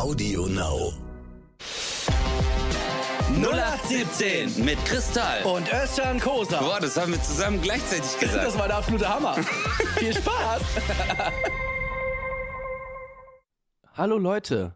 [0.00, 0.94] Audio Now.
[3.34, 5.42] 0817 mit Kristall.
[5.44, 6.58] Und Özcan Kosa.
[6.58, 8.46] Boah, das haben wir zusammen gleichzeitig gesagt.
[8.46, 9.34] Das war der absolute Hammer.
[9.98, 10.62] Viel Spaß.
[13.92, 14.74] Hallo Leute.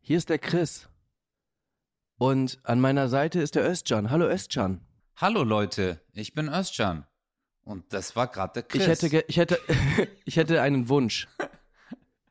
[0.00, 0.88] Hier ist der Chris.
[2.18, 4.10] Und an meiner Seite ist der Özcan.
[4.10, 4.80] Hallo Özcan.
[5.14, 7.06] Hallo Leute, ich bin Özcan.
[7.62, 8.82] Und das war gerade der Chris.
[8.82, 9.60] Ich hätte, ich hätte,
[10.24, 11.28] ich hätte einen Wunsch.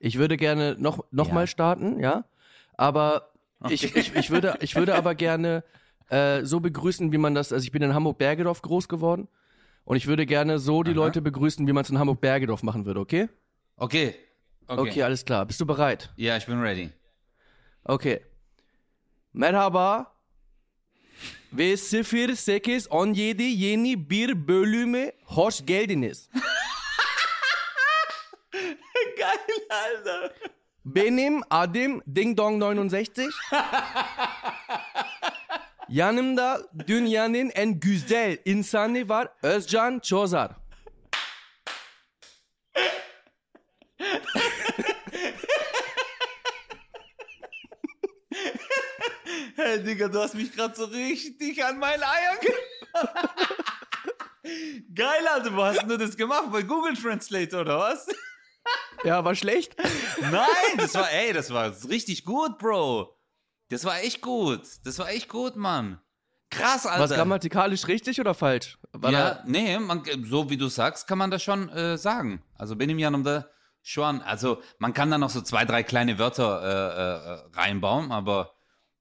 [0.05, 1.33] Ich würde gerne noch, noch Ja.
[1.33, 2.25] mal starten, ja.
[2.77, 3.31] Aber
[3.69, 5.63] ich, ich, ich würde, ich würde aber gerne
[6.09, 9.27] äh, so begrüßen, wie man das, also ich bin in Hamburg-Bergedorf groß geworden.
[9.83, 10.97] Und ich würde gerne so die Aha.
[10.97, 13.29] Leute begrüßen, wie man es in Hamburg-Bergedorf machen würde, okay?
[13.77, 14.13] okay.
[14.67, 14.81] okay.
[14.81, 15.43] Okay, alles klar.
[15.47, 16.13] Bist du bereit?
[16.17, 16.91] Ja, ich bin ready.
[17.83, 18.21] Okay.
[19.33, 20.11] Merhaba.
[21.51, 22.37] Ve 08
[22.91, 26.29] 17 yeni bir bölüme hoş geldiniz.
[29.17, 30.31] Geil, Alter.
[30.85, 33.25] Benim adım Ding Dong 69.
[35.89, 40.51] Yanımda dünyanın en güzel insanı var Özcan Çozar.
[49.55, 52.53] Hey, Digga, du hast mich gerade so richtig an meinen Eiern ge-
[54.93, 56.51] Geil, Alter, wo hast du das gemacht?
[56.51, 58.05] Bei Google Translate oder was?
[59.03, 59.75] Ja, war schlecht?
[60.19, 63.15] Nein, das war, ey, das war richtig gut, Bro.
[63.69, 64.61] Das war echt gut.
[64.83, 65.99] Das war echt gut, Mann.
[66.49, 67.03] Krass, Alter.
[67.03, 68.79] Was grammatikalisch richtig oder falsch?
[68.93, 72.41] War ja, nee, man, so wie du sagst, kann man das schon äh, sagen.
[72.55, 73.49] Also bin ich ja um der
[73.81, 74.21] schon.
[74.21, 78.55] Also man kann da noch so zwei, drei kleine Wörter äh, äh, reinbauen, aber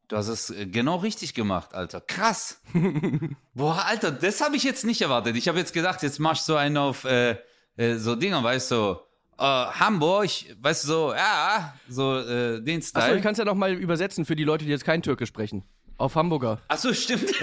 [0.08, 2.00] du hast es äh, genau richtig gemacht, Alter.
[2.00, 2.60] Krass.
[3.54, 5.36] Boah, Alter, das habe ich jetzt nicht erwartet.
[5.36, 7.38] Ich habe jetzt gedacht, jetzt machst du einen auf äh,
[7.76, 8.98] äh, so Dinger, weißt du,
[9.38, 13.16] äh, Hamburg, weißt du, so, ja, so äh, den Achso, Style.
[13.16, 15.64] ich kann es ja noch mal übersetzen für die Leute, die jetzt kein Türkisch sprechen.
[15.96, 16.60] Auf Hamburger.
[16.68, 17.32] Achso, stimmt.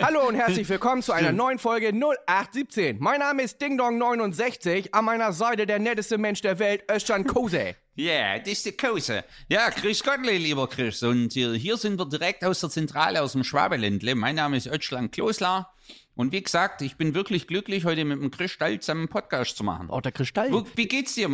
[0.00, 2.98] Hallo und herzlich willkommen zu einer neuen Folge 0817.
[3.00, 7.24] Mein Name ist Ding Dong 69, an meiner Seite der netteste Mensch der Welt, Özcan
[7.24, 7.74] Kose.
[7.98, 9.24] Ja, das ist die Kose.
[9.48, 11.02] Ja, grüß Gott, lieber Chris.
[11.02, 14.14] Und äh, hier sind wir direkt aus der Zentrale, aus dem Schwabeländle.
[14.14, 15.68] Mein Name ist Özcan Klosler.
[16.18, 19.62] Und wie gesagt, ich bin wirklich glücklich, heute mit dem Kristall zusammen einen Podcast zu
[19.62, 19.88] machen.
[19.88, 20.50] Oh, der Kristall.
[20.52, 21.30] Wo, wie geht's dir?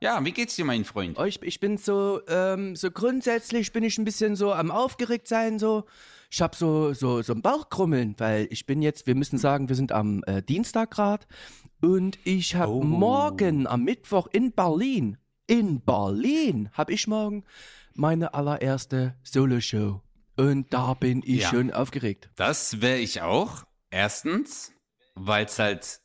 [0.00, 1.18] Ja, wie geht's dir, mein Freund?
[1.18, 5.26] Oh, ich, ich bin so, ähm, so grundsätzlich bin ich ein bisschen so am aufgeregt
[5.26, 5.86] sein, so.
[6.30, 9.74] Ich hab so, so, so ein Bauchkrummeln, weil ich bin jetzt, wir müssen sagen, wir
[9.74, 11.26] sind am äh, Dienstag grad
[11.80, 12.80] und ich hab Oh.
[12.84, 15.16] morgen am Mittwoch in Berlin,
[15.48, 17.42] in Berlin, hab ich morgen
[17.94, 20.00] meine allererste Solo-Show.
[20.36, 21.48] Und da bin ich Ja.
[21.48, 22.30] schon aufgeregt.
[22.36, 23.64] Das wäre ich auch.
[23.90, 24.72] Erstens,
[25.14, 26.00] weil es halt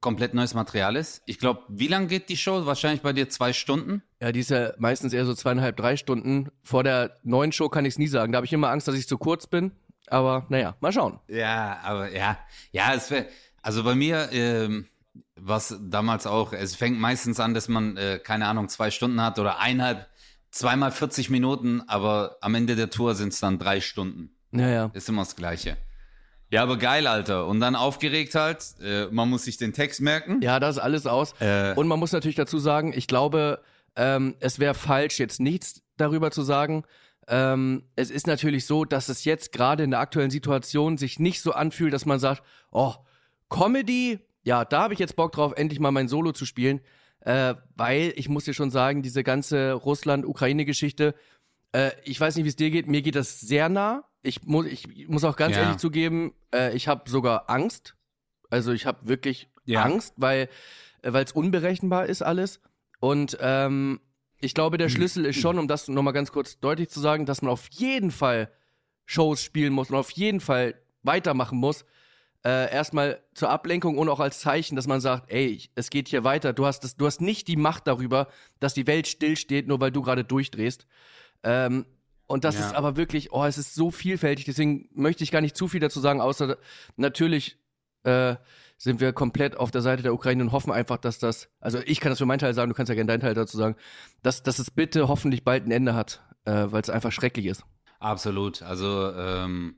[0.00, 1.22] komplett neues Material ist.
[1.24, 2.66] Ich glaube, wie lang geht die Show?
[2.66, 4.02] Wahrscheinlich bei dir zwei Stunden?
[4.20, 6.50] Ja, die ist ja meistens eher so zweieinhalb, drei Stunden.
[6.62, 8.32] Vor der neuen Show kann ich es nie sagen.
[8.32, 9.72] Da habe ich immer Angst, dass ich zu kurz bin.
[10.08, 11.20] Aber naja, mal schauen.
[11.28, 12.38] Ja, aber ja,
[12.70, 13.26] ja, es wäre,
[13.62, 14.88] also bei mir, ähm,
[15.36, 19.38] was damals auch, es fängt meistens an, dass man, äh, keine Ahnung, zwei Stunden hat
[19.38, 20.06] oder eineinhalb,
[20.50, 24.36] zweimal 40 Minuten, aber am Ende der Tour sind es dann drei Stunden.
[24.50, 24.90] Naja.
[24.92, 25.78] Ist immer das Gleiche.
[26.50, 27.46] Ja, aber geil, Alter.
[27.46, 30.40] Und dann aufgeregt halt, äh, man muss sich den Text merken.
[30.42, 31.34] Ja, das ist alles aus.
[31.40, 31.74] Äh.
[31.74, 33.60] Und man muss natürlich dazu sagen, ich glaube,
[33.96, 36.84] ähm, es wäre falsch, jetzt nichts darüber zu sagen.
[37.26, 41.40] Ähm, es ist natürlich so, dass es jetzt gerade in der aktuellen Situation sich nicht
[41.40, 42.94] so anfühlt, dass man sagt, oh,
[43.48, 46.80] Comedy, ja, da habe ich jetzt Bock drauf, endlich mal mein Solo zu spielen.
[47.20, 51.14] Äh, weil ich muss dir schon sagen, diese ganze Russland-Ukraine-Geschichte,
[51.72, 54.04] äh, ich weiß nicht, wie es dir geht, mir geht das sehr nah.
[54.24, 55.62] Ich muss, ich muss auch ganz Ja.
[55.62, 57.94] ehrlich zugeben, äh, ich habe sogar Angst.
[58.50, 59.82] Also ich habe wirklich Ja.
[59.82, 60.48] Angst, weil
[61.02, 62.60] äh, es unberechenbar ist alles.
[63.00, 64.00] Und ähm,
[64.40, 67.42] ich glaube, der Schlüssel ist schon, um das nochmal ganz kurz deutlich zu sagen, dass
[67.42, 68.50] man auf jeden Fall
[69.06, 71.84] Shows spielen muss und auf jeden Fall weitermachen muss.
[72.44, 76.24] Äh, erstmal zur Ablenkung und auch als Zeichen, dass man sagt, ey, es geht hier
[76.24, 76.52] weiter.
[76.52, 78.28] Du hast, das, du hast nicht die Macht darüber,
[78.60, 80.86] dass die Welt stillsteht, nur weil du gerade durchdrehst.
[81.42, 81.86] Ähm,
[82.34, 82.66] und das Ja.
[82.66, 84.44] ist aber wirklich, oh, es ist so vielfältig.
[84.44, 86.58] Deswegen möchte ich gar nicht zu viel dazu sagen, außer
[86.96, 87.60] natürlich
[88.02, 88.34] äh,
[88.76, 92.00] sind wir komplett auf der Seite der Ukraine und hoffen einfach, dass das, also ich
[92.00, 93.76] kann das für meinen Teil sagen, du kannst ja gerne deinen Teil dazu sagen,
[94.24, 97.62] dass, dass es bitte hoffentlich bald ein Ende hat, äh, weil es einfach schrecklich ist.
[98.00, 98.62] Absolut.
[98.62, 99.76] Also ähm,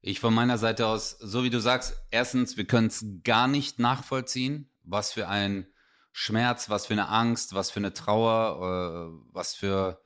[0.00, 3.78] ich von meiner Seite aus, so wie du sagst, erstens, wir können es gar nicht
[3.78, 5.66] nachvollziehen, was für ein
[6.12, 10.00] Schmerz, was für eine Angst, was für eine Trauer, äh, was für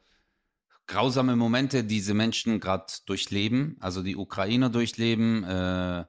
[0.86, 6.04] grausame Momente diese Menschen gerade durchleben, also die Ukrainer durchleben, äh,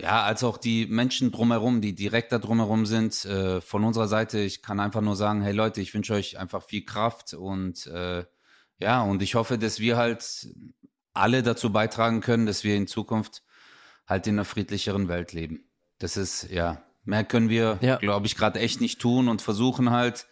[0.00, 4.40] ja, als auch die Menschen drumherum, die direkt da drumherum sind, äh, von unserer Seite,
[4.40, 8.24] ich kann einfach nur sagen, hey Leute, ich wünsche euch einfach viel Kraft und äh,
[8.78, 10.48] ja, und ich hoffe, dass wir halt
[11.12, 13.42] alle dazu beitragen können, dass wir in Zukunft
[14.06, 15.64] halt in einer friedlicheren Welt leben.
[15.98, 17.96] Das ist, ja, mehr können wir, ja.
[17.96, 20.26] glaube ich, gerade echt nicht tun und versuchen halt,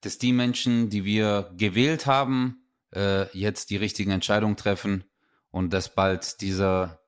[0.00, 2.62] dass die Menschen, die wir gewählt haben,
[2.94, 5.04] äh, jetzt die richtigen Entscheidungen treffen
[5.50, 7.00] und dass bald dieser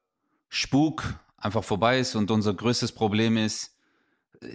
[0.48, 3.76] Spuk einfach vorbei ist und unser größtes Problem ist,
[4.40, 4.46] äh,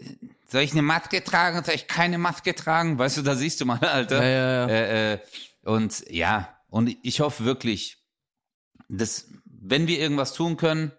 [0.48, 3.00] soll ich eine Maske tragen, soll ich keine Maske tragen?
[3.00, 4.24] Weißt du, da siehst du mal, Alter.
[4.24, 4.68] Ja, ja, ja.
[4.68, 5.20] Äh, äh,
[5.64, 7.98] und ja, und ich hoffe wirklich,
[8.88, 10.92] dass wenn wir irgendwas tun können,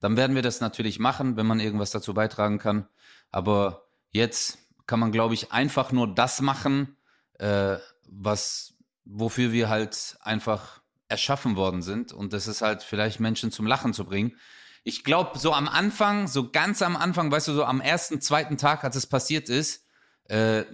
[0.00, 2.88] dann werden wir das natürlich machen, wenn man irgendwas dazu beitragen kann.
[3.30, 6.96] Aber jetzt kann man, glaube ich, einfach nur das machen,
[7.38, 7.76] äh,
[8.08, 8.71] was,
[9.04, 12.12] wofür wir halt einfach erschaffen worden sind.
[12.12, 14.36] Und das ist halt vielleicht Menschen zum Lachen zu bringen.
[14.84, 18.56] Ich glaube, so am Anfang, so ganz am Anfang, weißt du, so am ersten, zweiten
[18.56, 19.86] Tag, als es passiert ist,
[20.24, 20.64] äh,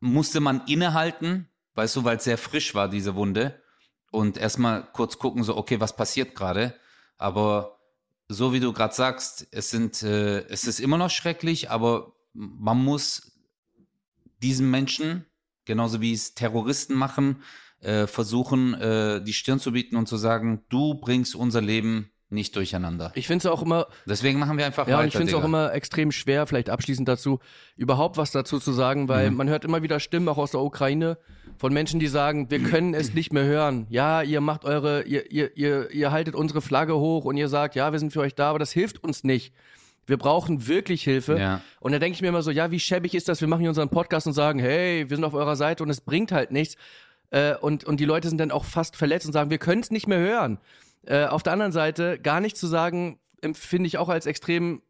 [0.00, 3.62] musste man innehalten, weißt du, weil es sehr frisch war, diese Wunde.
[4.10, 6.78] Und erstmal kurz gucken, so, okay, was passiert gerade?
[7.16, 7.78] Aber
[8.28, 12.82] so wie du gerade sagst, es sind, äh, es ist immer noch schrecklich, aber man
[12.82, 13.32] muss
[14.42, 15.24] diesen Menschen,
[15.66, 17.42] genauso wie es Terroristen machen,
[17.80, 22.56] äh, versuchen, äh, die Stirn zu bieten und zu sagen, du bringst unser Leben nicht
[22.56, 23.12] durcheinander.
[23.14, 23.86] Ich finde es auch immer.
[24.04, 25.02] Deswegen machen wir einfach ja, weiter.
[25.02, 27.38] Ja, ich finde es auch immer extrem schwer, vielleicht abschließend dazu,
[27.76, 29.36] überhaupt was dazu zu sagen, weil mhm.
[29.36, 31.18] man hört immer wieder Stimmen auch aus der Ukraine
[31.58, 33.86] von Menschen, die sagen, wir können es nicht mehr hören.
[33.90, 37.76] Ja, ihr macht eure, ihr, ihr, ihr, ihr haltet unsere Flagge hoch und ihr sagt,
[37.76, 39.52] ja, wir sind für euch da, aber das hilft uns nicht.
[40.06, 41.38] Wir brauchen wirklich Hilfe.
[41.38, 41.60] Ja.
[41.80, 43.40] Und da denke ich mir immer so, ja, wie schäbig ist das?
[43.40, 46.00] Wir machen hier unseren Podcast und sagen, hey, wir sind auf eurer Seite und es
[46.00, 46.76] bringt halt nichts.
[47.30, 49.90] Äh, und, und die Leute sind dann auch fast verletzt und sagen, wir können es
[49.90, 50.58] nicht mehr hören.
[51.04, 54.82] Äh, auf der anderen Seite, gar nicht zu sagen, empfinde ich auch als extrem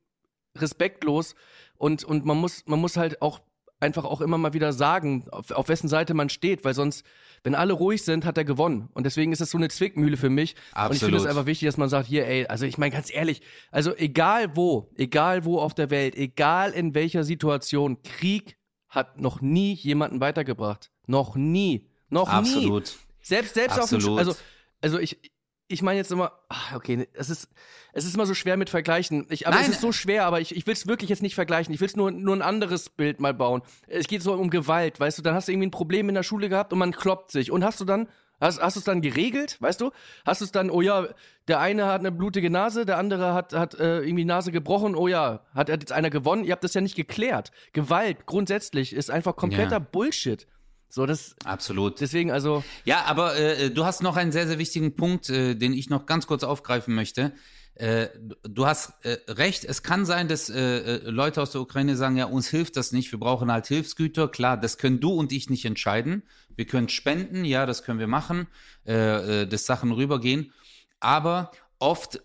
[0.56, 1.34] respektlos.
[1.78, 3.40] Und, und man muss, man muss halt auch
[3.80, 7.04] einfach auch immer mal wieder sagen, auf, auf wessen Seite man steht, weil sonst,
[7.42, 8.88] wenn alle ruhig sind, hat er gewonnen.
[8.94, 10.54] Und deswegen ist das so eine Zwickmühle für mich.
[10.72, 10.90] Absolut.
[10.90, 13.12] Und ich finde es einfach wichtig, dass man sagt, hier, ey, also ich meine ganz
[13.12, 18.56] ehrlich, also egal wo, egal wo auf der Welt, egal in welcher Situation, Krieg
[18.88, 20.90] hat noch nie jemanden weitergebracht.
[21.06, 21.90] Noch nie.
[22.08, 22.84] Noch Absolut.
[22.84, 22.90] nie.
[23.20, 24.04] Selbst, selbst Absolut.
[24.04, 24.34] auf dem, also,
[24.80, 25.18] also ich,
[25.68, 27.48] ich meine jetzt immer, ach, okay, es ist,
[27.92, 29.26] es ist immer so schwer mit Vergleichen.
[29.30, 29.64] Ich, aber Nein.
[29.64, 31.74] es ist so schwer, aber ich, ich will es wirklich jetzt nicht vergleichen.
[31.74, 33.62] Ich will es nur, nur ein anderes Bild mal bauen.
[33.88, 36.22] Es geht so um Gewalt, weißt du, dann hast du irgendwie ein Problem in der
[36.22, 37.50] Schule gehabt und man kloppt sich.
[37.50, 38.08] Und hast du dann,
[38.40, 39.90] hast, hast du es dann geregelt, weißt du?
[40.24, 41.08] Hast du es dann, oh ja,
[41.48, 45.08] der eine hat eine blutige Nase, der andere hat, hat äh, irgendwie Nase gebrochen, oh
[45.08, 46.44] ja, hat, hat jetzt einer gewonnen?
[46.44, 47.50] Ihr habt das ja nicht geklärt.
[47.72, 49.78] Gewalt grundsätzlich ist einfach kompletter Ja.
[49.80, 50.46] Bullshit.
[50.88, 52.00] So, das, Absolut.
[52.00, 55.72] deswegen also, Ja, aber äh, du hast noch einen sehr, sehr wichtigen Punkt, äh, den
[55.72, 57.32] ich noch ganz kurz aufgreifen möchte.
[57.74, 58.08] Äh,
[58.42, 62.16] du hast äh, recht, es kann sein, dass äh, äh, Leute aus der Ukraine sagen,
[62.16, 64.28] ja, uns hilft das nicht, wir brauchen halt Hilfsgüter.
[64.28, 66.22] Klar, das können du und ich nicht entscheiden.
[66.56, 68.46] Wir können spenden, ja, das können wir machen,
[68.86, 70.54] äh, äh, dass Sachen rübergehen.
[71.00, 72.22] Aber oft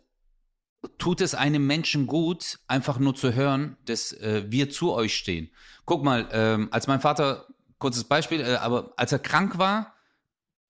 [0.97, 5.51] tut es einem Menschen gut, einfach nur zu hören, dass äh, wir zu euch stehen.
[5.85, 7.45] Guck mal, ähm, als mein Vater,
[7.81, 9.93] kurzes Beispiel, äh, aber als er krank war,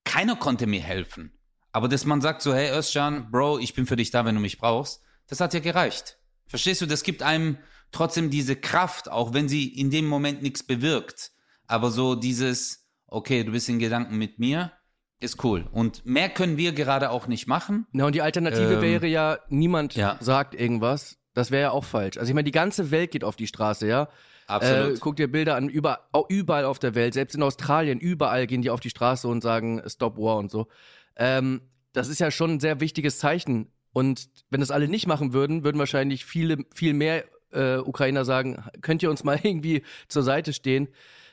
[0.03, 1.37] keiner konnte mir helfen.
[1.71, 4.41] Aber dass man sagt so, hey Özcan, Bro, ich bin für dich da, wenn du
[4.41, 6.17] mich brauchst, das hat ja gereicht.
[6.47, 7.57] Verstehst du, das gibt einem
[7.91, 11.31] trotzdem diese Kraft, auch wenn sie in dem Moment nichts bewirkt.
[11.67, 14.73] Aber so dieses, okay, du bist in Gedanken mit mir,
[15.21, 15.67] ist cool.
[15.71, 17.85] Und mehr können wir gerade auch nicht machen.
[17.91, 20.17] Na, und die Alternative Ähm, wäre ja, niemand ja.
[20.19, 21.17] sagt irgendwas.
[21.33, 22.17] Das wäre ja auch falsch.
[22.17, 24.09] Also ich meine, die ganze Welt geht auf die Straße, ja.
[24.47, 24.97] Absolut.
[24.97, 28.61] Äh, guck dir Bilder an, über, überall auf der Welt, selbst in Australien, überall gehen
[28.61, 30.67] die auf die Straße und sagen Stop War und so.
[31.15, 31.61] Ähm,
[31.93, 33.71] das ist ja schon ein sehr wichtiges Zeichen.
[33.93, 38.63] Und wenn das alle nicht machen würden, würden wahrscheinlich viele, viel mehr äh, Ukrainer sagen,
[38.81, 40.87] könnt ihr uns mal irgendwie zur Seite stehen.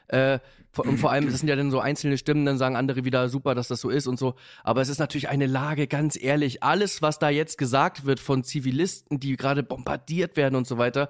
[0.08, 0.38] Äh,
[0.76, 3.54] und vor allem, das sind ja dann so einzelne Stimmen, dann sagen andere wieder, super,
[3.54, 4.34] dass das so ist und so.
[4.62, 8.44] Aber es ist natürlich eine Lage, ganz ehrlich, alles, was da jetzt gesagt wird von
[8.44, 11.08] Zivilisten, die gerade bombardiert werden und so weiter,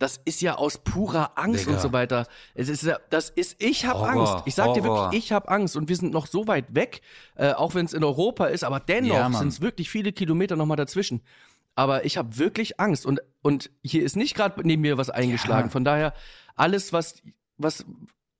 [0.00, 1.72] das ist ja aus purer Angst Digga.
[1.76, 2.26] und so weiter.
[2.54, 4.34] Es ist ja, das ist, ich habe Angst.
[4.46, 5.04] Ich sag dir Horror.
[5.04, 7.02] wirklich, ich habe Angst und wir sind noch so weit weg,
[7.36, 9.34] äh, auch wenn es in Europa ist, aber Ja, dennoch Mann.
[9.34, 11.20] sind es wirklich viele Kilometer nochmal dazwischen.
[11.76, 15.68] Aber ich habe wirklich Angst und, und hier ist nicht gerade neben mir was eingeschlagen.
[15.68, 15.72] Ja.
[15.72, 16.14] Von daher,
[16.56, 17.22] alles, was,
[17.58, 17.84] was,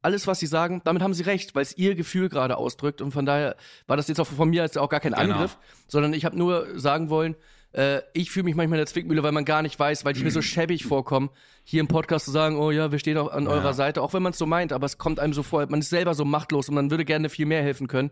[0.03, 3.03] alles, was sie sagen, damit haben sie recht, weil es ihr Gefühl gerade ausdrückt.
[3.03, 3.55] Und von daher
[3.87, 5.35] war das jetzt auch von mir jetzt auch gar kein Genau.
[5.35, 7.37] Angriff, sondern ich habe nur sagen wollen,
[7.73, 10.23] äh, ich fühle mich manchmal in der Zwickmühle, weil man gar nicht weiß, weil ich
[10.25, 11.31] mir so schäbig vorkomme,
[11.65, 14.23] hier im Podcast zu sagen, oh ja, wir stehen auch an eurer Seite, auch wenn
[14.23, 16.69] man es so meint, aber es kommt einem so vor, man ist selber so machtlos
[16.69, 18.11] und man würde gerne viel mehr helfen können.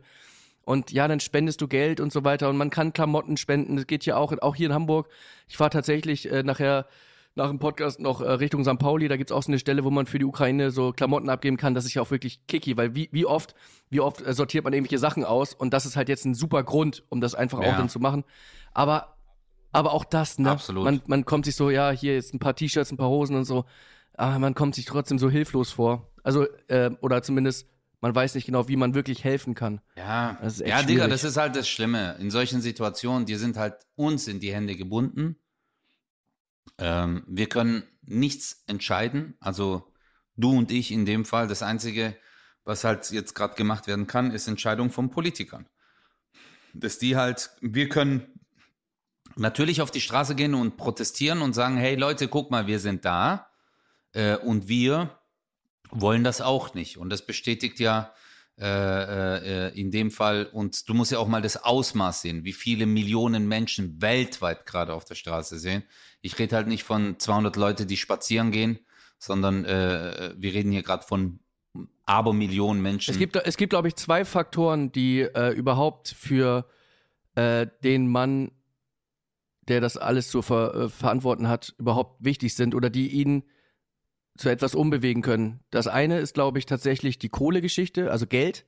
[0.64, 3.76] Und ja, dann spendest du Geld und so weiter und man kann Klamotten spenden.
[3.76, 5.08] Das geht ja auch, auch hier in Hamburg.
[5.48, 6.86] Ich fahre tatsächlich äh, nachher
[7.34, 8.78] nach dem Podcast noch äh, Richtung St.
[8.78, 9.08] Pauli.
[9.08, 11.72] Da gibt's auch so eine Stelle, wo man für die Ukraine so Klamotten abgeben kann.
[11.72, 13.54] Das ist ja auch wirklich kicky, weil wie, wie oft,
[13.88, 16.62] wie oft äh, sortiert man irgendwelche Sachen aus und das ist halt jetzt ein super
[16.64, 17.72] Grund, um das einfach Ja.
[17.72, 18.24] auch dann zu machen.
[18.74, 19.16] Aber,
[19.72, 20.50] aber auch das, ne?
[20.50, 20.84] Absolut.
[20.84, 23.44] Man, man kommt sich so, ja, hier jetzt ein paar T-Shirts, ein paar Hosen und
[23.44, 23.64] so.
[24.14, 26.10] Aber man kommt sich trotzdem so hilflos vor.
[26.22, 27.68] Also, äh, oder zumindest,
[28.00, 29.80] man weiß nicht genau, wie man wirklich helfen kann.
[29.96, 31.10] Ja, Das ist echt ja, Digga, schwierig.
[31.10, 32.16] das ist halt das Schlimme.
[32.18, 35.36] In solchen Situationen, die sind halt uns in die Hände gebunden.
[36.78, 39.36] Ähm, wir können nichts entscheiden.
[39.40, 39.92] Also
[40.36, 41.48] du und ich in dem Fall.
[41.48, 42.16] Das Einzige,
[42.64, 45.66] was halt jetzt gerade gemacht werden kann, ist Entscheidung von Politikern.
[46.74, 48.26] Dass die halt, wir können
[49.38, 53.04] natürlich auf die Straße gehen und protestieren und sagen, hey Leute, guck mal, wir sind
[53.04, 53.48] da.
[54.12, 55.18] Äh, und wir
[55.90, 56.98] wollen das auch nicht.
[56.98, 58.12] Und das bestätigt ja
[58.60, 62.52] äh, äh, in dem Fall, und du musst ja auch mal das Ausmaß sehen, wie
[62.52, 65.84] viele Millionen Menschen weltweit gerade auf der Straße sehen.
[66.22, 68.80] Ich rede halt nicht von 200 Leute, die spazieren gehen,
[69.18, 71.38] sondern äh, wir reden hier gerade von
[72.06, 73.12] Abermillionen Menschen.
[73.12, 76.66] Es gibt, es gibt, glaube ich, zwei Faktoren, die äh, überhaupt für
[77.36, 78.50] äh, den Mann,
[79.68, 83.44] der das alles zu ver äh, verantworten hat, überhaupt wichtig sind oder die ihn
[84.36, 85.60] zu etwas umbewegen können.
[85.70, 88.64] Das eine ist, glaube ich, tatsächlich die Kohlegeschichte, also Geld,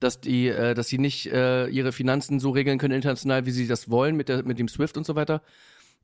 [0.00, 3.66] dass die, äh, dass sie nicht äh, ihre Finanzen so regeln können international, wie sie
[3.66, 5.42] das wollen mit der, mit dem SWIFT und so weiter.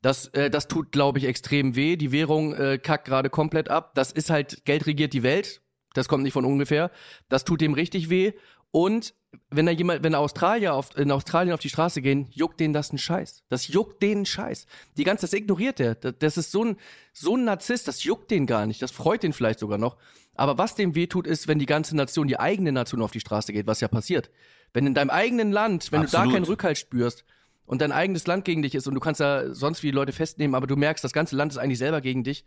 [0.01, 1.95] Das, äh, das tut, glaube ich, extrem weh.
[1.95, 3.95] Die Währung äh, kackt gerade komplett ab.
[3.95, 5.61] Das ist halt, Geld regiert die Welt.
[5.93, 6.91] Das kommt nicht von ungefähr.
[7.29, 8.33] Das tut dem richtig weh.
[8.71, 9.13] Und
[9.49, 12.89] wenn da jemand, wenn Australier auf, in Australien auf die Straße gehen, juckt denen das
[12.89, 13.43] einen Scheiß.
[13.49, 14.65] Das juckt denen einen Scheiß.
[14.97, 15.95] Die ganze, das ignoriert der.
[15.95, 16.77] Das, ist so ein,
[17.13, 18.81] so ein Narzisst, das juckt den gar nicht.
[18.81, 19.97] Das freut den vielleicht sogar noch.
[20.35, 23.53] Aber was dem wehtut, ist, wenn die ganze Nation, die eigene Nation auf die Straße
[23.53, 24.29] geht, was ja passiert.
[24.73, 26.27] Wenn in deinem eigenen Land, wenn du Absolut.
[26.27, 27.23] da keinen Rückhalt spürst
[27.65, 30.11] und dein eigenes Land gegen dich ist und du kannst da sonst wie die Leute
[30.11, 32.45] festnehmen, aber du merkst, das ganze Land ist eigentlich selber gegen dich,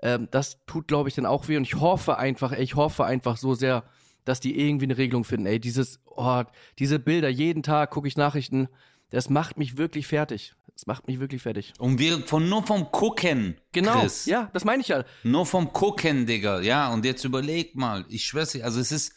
[0.00, 1.56] ähm, das tut, glaube ich, dann auch weh.
[1.56, 3.84] Und ich hoffe einfach, ich hoffe einfach so sehr,
[4.28, 5.46] dass die irgendwie eine Regelung finden.
[5.46, 6.42] Ey, dieses, oh,
[6.78, 8.68] diese Bilder, jeden Tag gucke ich Nachrichten,
[9.10, 10.54] das macht mich wirklich fertig.
[10.74, 11.72] Das macht mich wirklich fertig.
[11.78, 14.26] und wir von nur vom Gucken, Genau, Chris.
[14.26, 15.04] ja, das meine ich ja.
[15.24, 16.60] Nur vom Gucken, Digga.
[16.60, 18.04] Ja, und jetzt überleg mal.
[18.08, 19.12] Ich schwör's dir, also es ist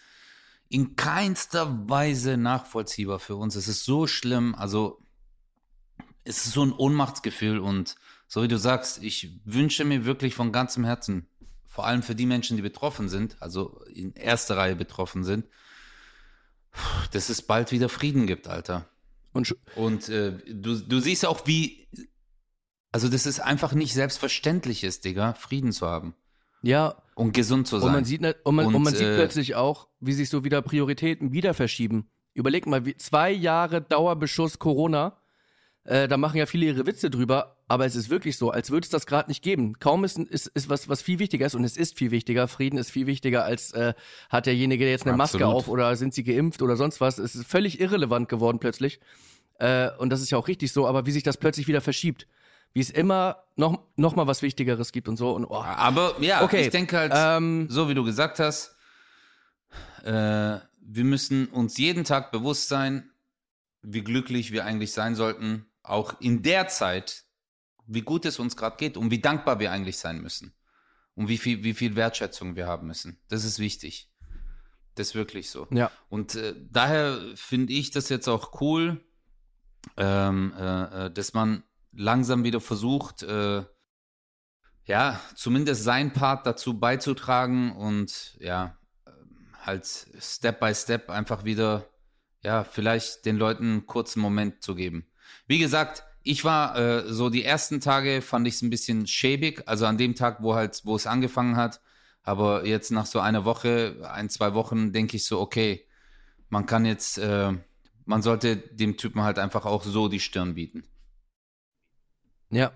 [0.70, 3.56] in keinster Weise nachvollziehbar für uns.
[3.56, 4.56] Es ist so schlimm.
[4.56, 5.02] Also
[6.24, 7.96] es ist so ein Ohnmachtsgefühl und
[8.28, 11.28] so wie du sagst, ich wünsche mir wirklich von ganzem Herzen,
[11.72, 15.48] vor allem für die Menschen, die betroffen sind, also in erster Reihe betroffen sind,
[17.14, 18.90] dass es bald wieder Frieden gibt, Alter.
[19.32, 21.88] Und Und äh, du, du siehst auch, wie,
[22.92, 26.14] also das ist einfach nicht selbstverständlich ist, Digga, Frieden zu haben
[26.62, 27.88] ja, und gesund zu sein.
[27.88, 30.44] und man sieht, und man, und, Und, man sieht äh, plötzlich auch, wie sich so
[30.44, 32.10] wieder Prioritäten wieder verschieben.
[32.34, 35.18] Überleg mal, wie, zwei Jahre Dauerbeschuss Corona,
[35.84, 38.86] äh, da machen ja viele ihre Witze drüber, aber es ist wirklich so, als würde
[38.86, 39.80] es das gerade nicht geben.
[39.80, 42.48] Kaum ist, ist, ist was, was viel wichtiger ist und es ist viel wichtiger.
[42.48, 43.94] Frieden ist viel wichtiger als äh,
[44.30, 45.56] hat derjenige jetzt eine Maske Absolut.
[45.56, 47.18] auf oder sind sie geimpft oder sonst was.
[47.18, 49.00] Es ist völlig irrelevant geworden plötzlich.
[49.58, 52.28] Äh, und das ist ja auch richtig so, aber wie sich das plötzlich wieder verschiebt.
[52.74, 55.32] Wie es immer noch, noch mal was Wichtigeres gibt und so.
[55.32, 58.78] Und, oh, Aber ja, Okay, ich denke halt, ähm, so wie du gesagt hast,
[60.04, 63.10] äh, wir müssen uns jeden Tag bewusst sein,
[63.82, 67.26] wie glücklich wir eigentlich sein sollten, auch in der Zeit,
[67.86, 70.56] wie gut es uns gerade geht und wie dankbar wir eigentlich sein müssen.
[71.14, 73.20] Und wie viel, wie viel Wertschätzung wir haben müssen.
[73.28, 74.10] Das ist wichtig.
[74.96, 75.68] Das ist wirklich so.
[75.72, 75.92] ja.
[76.10, 79.04] Und äh, daher finde ich das jetzt auch cool,
[79.98, 83.66] ähm, äh, äh, dass man langsam wieder versucht, äh,
[84.86, 91.88] ja, zumindest sein Part dazu beizutragen und ja, ähm, halt Step by Step einfach wieder,
[92.42, 95.11] ja, vielleicht den Leuten einen kurzen Moment zu geben.
[95.48, 99.64] Wie gesagt, ich war äh, so die ersten Tage fand ich es ein bisschen schäbig,
[99.68, 101.82] also an dem Tag, wo halt, wo es angefangen hat.
[102.24, 105.88] Aber jetzt nach so einer Woche, ein, zwei Wochen, denke ich so, okay,
[106.50, 107.54] man kann jetzt, äh,
[108.06, 110.84] man sollte dem Typen halt einfach auch so die Stirn bieten.
[112.52, 112.72] Ja.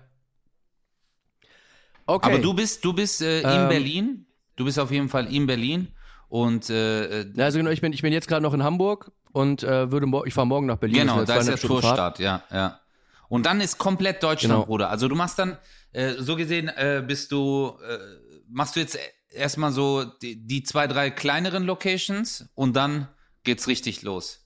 [2.06, 2.32] Okay.
[2.32, 3.68] Aber du bist, du bist äh, in Ähm.
[3.68, 4.26] Berlin.
[4.56, 5.88] Du bist auf jeden Fall in Berlin.
[6.28, 9.62] Und äh, äh, also genau, ich bin, ich bin jetzt gerade noch in Hamburg und
[9.62, 11.00] äh, würde ich fahre morgen nach Berlin.
[11.00, 12.80] genau, da ist der Stunden Tourstart, ja, ja.
[13.28, 14.64] Und dann ist komplett Deutschland, Genau.
[14.64, 14.88] Bruder.
[14.88, 15.58] Also du machst dann,
[15.92, 17.98] äh, so gesehen, äh, bist du, äh,
[18.48, 18.98] machst du jetzt
[19.30, 23.08] erstmal so die, die zwei, drei kleineren Locations und dann
[23.44, 24.42] geht's richtig los.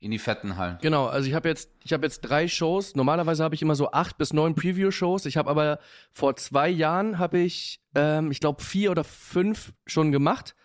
[0.00, 0.78] In die fetten Hallen.
[0.82, 2.96] Genau, also ich habe jetzt, ich habe jetzt drei Shows.
[2.96, 5.24] Normalerweise habe ich immer so acht bis neun Preview-Shows.
[5.26, 5.78] Ich habe aber
[6.12, 10.56] vor zwei Jahren habe ich, ähm, ich glaube vier oder fünf schon gemacht.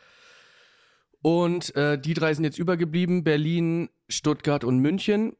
[1.21, 3.23] Und äh, die drei sind jetzt übergeblieben.
[3.23, 5.35] Berlin Stuttgart und München.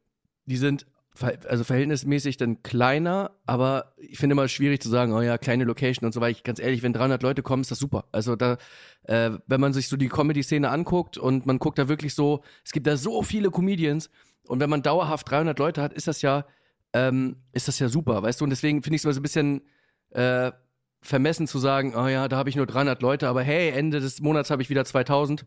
[0.46, 0.86] Die sind
[1.22, 6.06] also verhältnismäßig dann kleiner, aber ich finde immer schwierig zu sagen, oh ja, kleine Location
[6.06, 6.40] und so weiter.
[6.44, 8.06] Ganz ehrlich, wenn 300 Leute kommen, ist das super.
[8.12, 8.58] Also da,
[9.04, 12.72] äh, wenn man sich so die Comedy-Szene anguckt und man guckt da wirklich so, es
[12.72, 14.10] gibt da so viele Comedians
[14.48, 16.46] und wenn man dauerhaft 300 Leute hat, ist das ja,
[16.94, 18.46] ähm, ist das ja super, weißt du?
[18.46, 19.62] Und deswegen finde ich es immer so ein bisschen
[20.12, 20.52] äh,
[21.02, 24.22] vermessen zu sagen, oh ja, da habe ich nur 300 Leute, aber hey, Ende des
[24.22, 25.46] Monats habe ich wieder 2000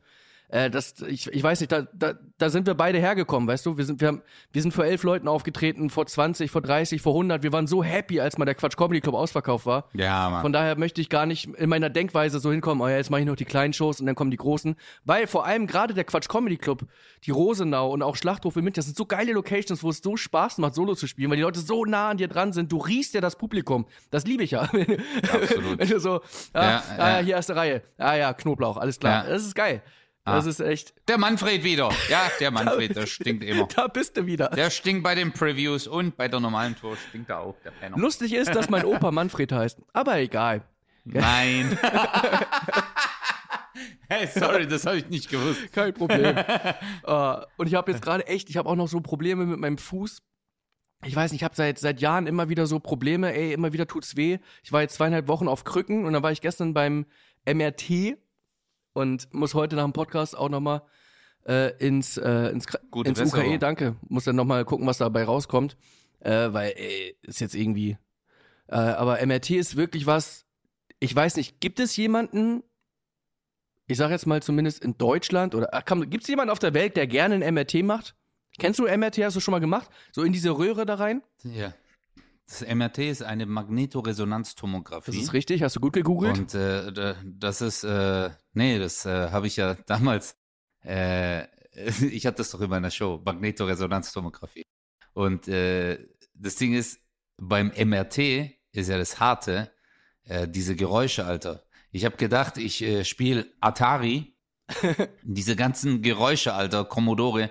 [0.52, 3.78] äh, das, ich, ich weiß nicht, da, da, da sind wir beide hergekommen, weißt du?
[3.78, 7.14] Wir sind, wir, haben, wir sind vor elf Leuten aufgetreten, vor 20, vor 30, vor
[7.14, 7.42] 100.
[7.42, 9.88] Wir waren so happy, als mal der Quatsch Comedy Club ausverkauft war.
[9.94, 10.42] Ja, Mann.
[10.42, 13.23] Von daher möchte ich gar nicht in meiner Denkweise so hinkommen, oh ja, jetzt mache
[13.23, 14.76] ich noch die kleinen Shows und dann kommen die großen.
[15.06, 16.85] Weil vor allem gerade der Quatsch Comedy Club,
[17.25, 20.18] die Rosenau und auch Schlachthof in München, das sind so geile Locations, wo es so
[20.18, 22.71] Spaß macht, Solo zu spielen, weil die Leute so nah an dir dran sind.
[22.71, 23.87] Du riechst ja das Publikum.
[24.11, 24.61] Das liebe ich ja.
[25.32, 25.78] Absolut.
[25.78, 26.21] Wenn du so,
[26.52, 27.80] ah, ja, ah, ja, hier erste Reihe.
[27.97, 29.25] Ah ja, Knoblauch, alles klar.
[29.25, 29.30] Ja.
[29.30, 29.82] Das ist geil.
[30.25, 30.37] Ah.
[30.37, 30.95] Das ist echt.
[31.09, 31.91] Der Manfred wieder.
[32.09, 33.67] Ja, der Manfred, der stinkt immer.
[33.67, 34.49] Da bist du wieder.
[34.49, 37.99] Der stinkt bei den Previews und bei der normalen Tour stinkt er auch, der Penner.
[37.99, 39.81] Lustig ist, dass mein Opa Manfred heißt.
[39.93, 40.62] Aber egal.
[41.05, 41.76] Nein.
[44.09, 45.73] hey, sorry, das habe ich nicht gewusst.
[45.73, 46.37] Kein Problem.
[47.07, 49.79] uh, und ich habe jetzt gerade echt, ich habe auch noch so Probleme mit meinem
[49.79, 50.23] Fuß.
[51.05, 53.88] Ich weiß nicht, ich habe seit seit Jahren immer wieder so Probleme, ey, immer wieder
[53.88, 54.38] tut's weh.
[54.62, 57.07] Ich war jetzt zweieinhalb Wochen auf Krücken und dann war ich gestern beim
[57.45, 58.19] MRT
[58.93, 60.83] und muss heute nach dem Podcast auch nochmal
[61.47, 63.97] äh, ins, äh, ins, Gute ins UKE, danke.
[64.09, 65.77] Muss dann nochmal gucken, was dabei rauskommt.
[66.21, 67.99] Äh, weil, ey, ist jetzt irgendwie.
[68.69, 70.47] Äh, aber MRT ist wirklich was.
[71.01, 72.63] Ich weiß nicht, gibt es jemanden,
[73.89, 75.69] ich sag jetzt mal zumindest in Deutschland oder
[76.07, 78.15] gibt es jemanden auf der Welt, der gerne ein MRT macht?
[78.59, 79.19] Kennst du MRT?
[79.19, 79.91] Hast du schon mal gemacht?
[80.13, 81.23] So in diese Röhre da rein?
[81.43, 81.75] Ja.
[82.47, 85.13] Das MRT ist eine Magnetoresonanztomographie.
[85.13, 86.39] Das ist richtig, hast du gut gegoogelt?
[86.39, 90.37] Und äh, das ist, äh, nee, das äh, habe ich ja damals,
[90.85, 91.45] äh,
[92.11, 94.65] ich hatte das doch in meiner Show, Magnetoresonanztomographie.
[95.15, 95.99] Und äh,
[96.35, 97.01] das Ding ist,
[97.37, 98.19] beim MRT
[98.73, 99.71] ist ja das Harte,
[100.25, 101.65] äh, diese Geräusche, Alter.
[101.91, 104.32] Ich habe gedacht, ich äh, spiele Atari
[105.23, 107.50] Diese ganzen Geräusche, Alter, Commodore.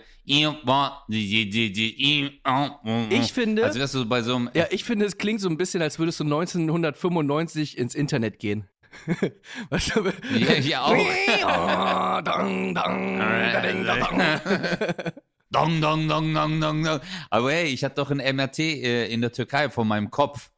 [3.09, 3.65] Ich finde.
[3.65, 4.49] Also wärst du bei so einem.
[4.53, 8.67] Ja, ich finde, es klingt so ein bisschen, als würdest du 1995 ins Internet gehen.
[9.69, 10.11] weißt du?
[10.37, 10.91] Ja, ich auch.
[15.51, 16.99] dong, dong, dong, dong, dong, dong.
[17.29, 20.51] Aber hey, ich hatte doch ein MRT äh, in der Türkei vor meinem Kopf,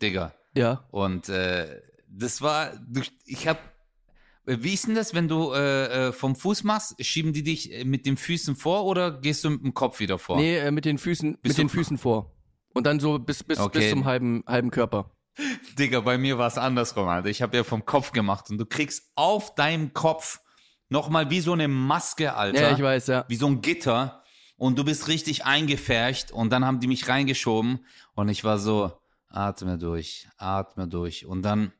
[0.00, 0.34] Digga.
[0.54, 0.84] Ja.
[0.90, 2.72] Und äh, das war,
[3.24, 3.71] ich hab äh,
[4.44, 6.94] wie ist denn das, wenn du äh, äh, vom Fuß machst?
[7.04, 10.18] Schieben die dich äh, mit den Füßen vor oder gehst du mit dem Kopf wieder
[10.18, 10.36] vor?
[10.36, 12.34] Nee, äh, mit den Füßen, Bist mit den Füßen vor.
[12.74, 13.78] Und dann so bis, bis, okay.
[13.78, 15.10] bis zum halben, halben Körper.
[15.78, 17.28] Digga, bei mir war es andersrum, Alter.
[17.28, 20.40] Ich habe ja vom Kopf gemacht und du kriegst auf deinem Kopf
[20.88, 22.60] nochmal wie so eine Maske, Alter.
[22.60, 23.24] Ja, ich weiß, ja.
[23.28, 24.22] Wie so ein Gitter.
[24.56, 28.92] Und du bist richtig eingefärcht und dann haben die mich reingeschoben und ich war so,
[29.28, 31.26] atme durch, atme durch.
[31.26, 31.72] Und dann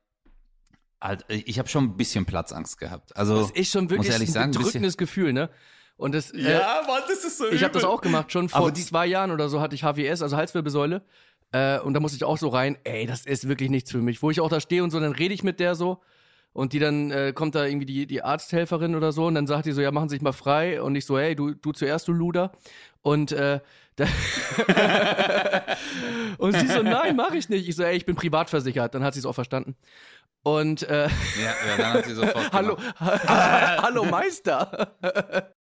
[1.03, 3.17] halt, ich habe schon ein bisschen Platzangst gehabt.
[3.17, 5.51] Also das ist schon wirklich ein sagen, bedrückendes Gefühl, ne?
[5.97, 7.49] Und das, äh, ja, äh, Mann, das ist so.
[7.51, 8.33] Ich habe das auch gemacht.
[8.33, 11.03] Schon vor zwei Jahren oder so hatte ich HWS, also Halswirbelsäule.
[11.53, 12.79] Äh, und da musste ich auch so rein.
[12.85, 14.23] Ey, das ist wirklich nichts für mich.
[14.23, 16.01] Wo ich auch da stehe und so, dann rede ich mit der so.
[16.55, 19.65] Und die dann äh, kommt da irgendwie die, die Arzthelferin oder so und dann sagt
[19.65, 20.83] die so, ja, machen Sie sich mal frei.
[20.83, 22.53] Und ich so, hey, du, du zuerst, du Luder.
[23.01, 23.61] Und äh,
[23.97, 24.07] da
[26.39, 27.69] und sie so, nein, mache ich nicht.
[27.69, 28.95] Ich so, ey, ich bin privat versichert.
[28.95, 29.77] Dann hat sie es auch verstanden.
[30.43, 31.09] Und äh,
[31.41, 32.53] ja, ja, dann hat sie sofort.
[32.53, 34.97] hallo, hallo Meister.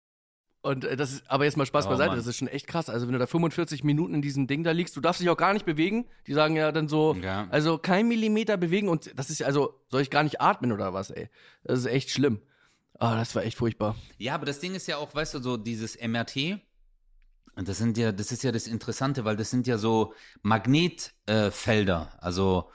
[0.63, 2.17] Und äh, das ist, aber jetzt mal Spaß oh, beiseite, Mann.
[2.17, 2.89] das ist schon echt krass.
[2.89, 5.37] Also wenn du da 45 Minuten in diesem Ding da liegst, du darfst dich auch
[5.37, 6.05] gar nicht bewegen.
[6.27, 7.47] Die sagen ja dann so, ja.
[7.49, 11.09] also kein Millimeter bewegen und das ist also, soll ich gar nicht atmen oder was,
[11.09, 11.29] ey?
[11.63, 12.41] Das ist echt schlimm.
[12.99, 13.95] Ah, oh, das war echt furchtbar.
[14.19, 16.59] Ja, aber das Ding ist ja auch, weißt du, so dieses MRT,
[17.55, 20.13] das sind ja, das ist ja das Interessante, weil das sind ja so
[20.43, 22.11] Magnetfelder.
[22.13, 22.69] Äh, also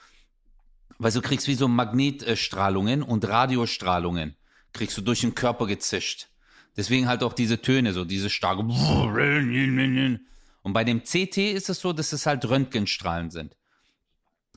[0.99, 4.37] weil du kriegst wie so Magnetstrahlungen und Radiostrahlungen,
[4.73, 6.29] kriegst du durch den Körper gezischt.
[6.77, 8.63] Deswegen halt auch diese Töne, so diese starke.
[10.63, 13.57] Und bei dem CT ist es so, dass es halt Röntgenstrahlen sind.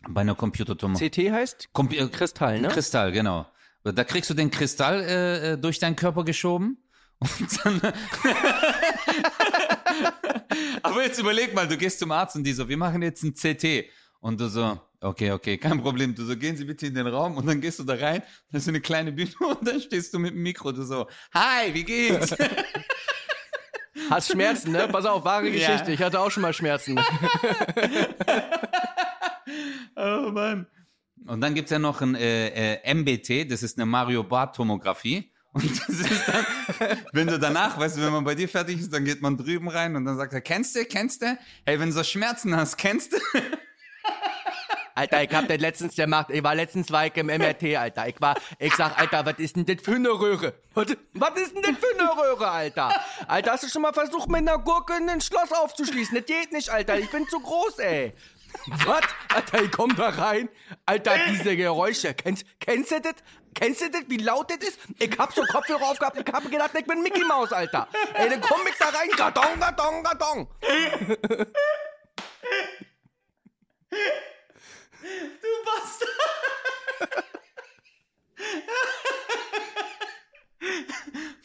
[0.08, 1.10] Bei einer Computertomographie.
[1.10, 2.70] CT heißt Kom äh, Kristall, ne?
[2.70, 3.46] Kristall, genau.
[3.84, 6.78] Da kriegst du den Kristall äh, äh durch deinen Körper geschoben.
[7.20, 7.82] Und dann
[10.84, 13.34] Aber jetzt überleg mal, du gehst zum Arzt und die so, wir machen jetzt ein
[13.34, 13.86] CT.
[14.22, 16.14] Und du so, okay, okay, kein Problem.
[16.14, 18.58] Du so, gehen Sie bitte in den Raum und dann gehst du da rein, da
[18.58, 21.84] ist eine kleine Bühne und dann stehst du mit dem Mikro, du so, hi, wie
[21.84, 22.36] geht's?
[24.10, 24.88] Hast Schmerzen, ne?
[24.88, 25.88] Pass auf, wahre Geschichte.
[25.88, 25.90] Ja.
[25.90, 27.00] Ich hatte auch schon mal Schmerzen.
[29.96, 30.66] oh Mann.
[31.28, 35.32] Und dann gibt's ja noch ein äh, äh, MBT, das ist eine Mario Bart Tomographie.
[35.52, 36.46] Und das ist dann,
[37.12, 39.68] wenn du danach, weißt du, wenn man bei dir fertig ist, dann geht man drüben
[39.68, 41.38] rein und dann sagt er, kennst du, kennst du?
[41.66, 43.18] Hey, wenn du so Schmerzen hast, kennst du?
[45.00, 46.28] Alter, ich hab das letztens gemacht.
[46.30, 48.10] Ich war letztens war ich im MRT, Alter.
[48.10, 50.56] Ich war, ich sag, Alter, was ist denn das für eine Röhre?
[50.74, 52.92] Was, ist denn das für eine Röhre, Alter?
[53.26, 56.16] Alter, hast du schon mal versucht, mit einer Gurke ein Schloss aufzuschließen?
[56.18, 57.00] Das geht nicht, Alter.
[57.00, 58.14] Ich bin zu groß, ey.
[58.86, 59.04] Was?
[59.34, 60.50] Alter, ich komm da rein.
[60.86, 62.14] Alter, diese Geräusche.
[62.14, 63.14] Kennst, kennst du das?
[63.54, 64.80] Kennst du das, wie laut das ist?
[65.00, 67.88] Ich hab so Kopfhörer aufgehabt, ich hab gedacht, ich bin Mickey Maus, Alter.
[68.16, 70.48] Ey, dann komm ich da rein, Karton, Karton, Karton.
[75.02, 76.10] Du Bastard!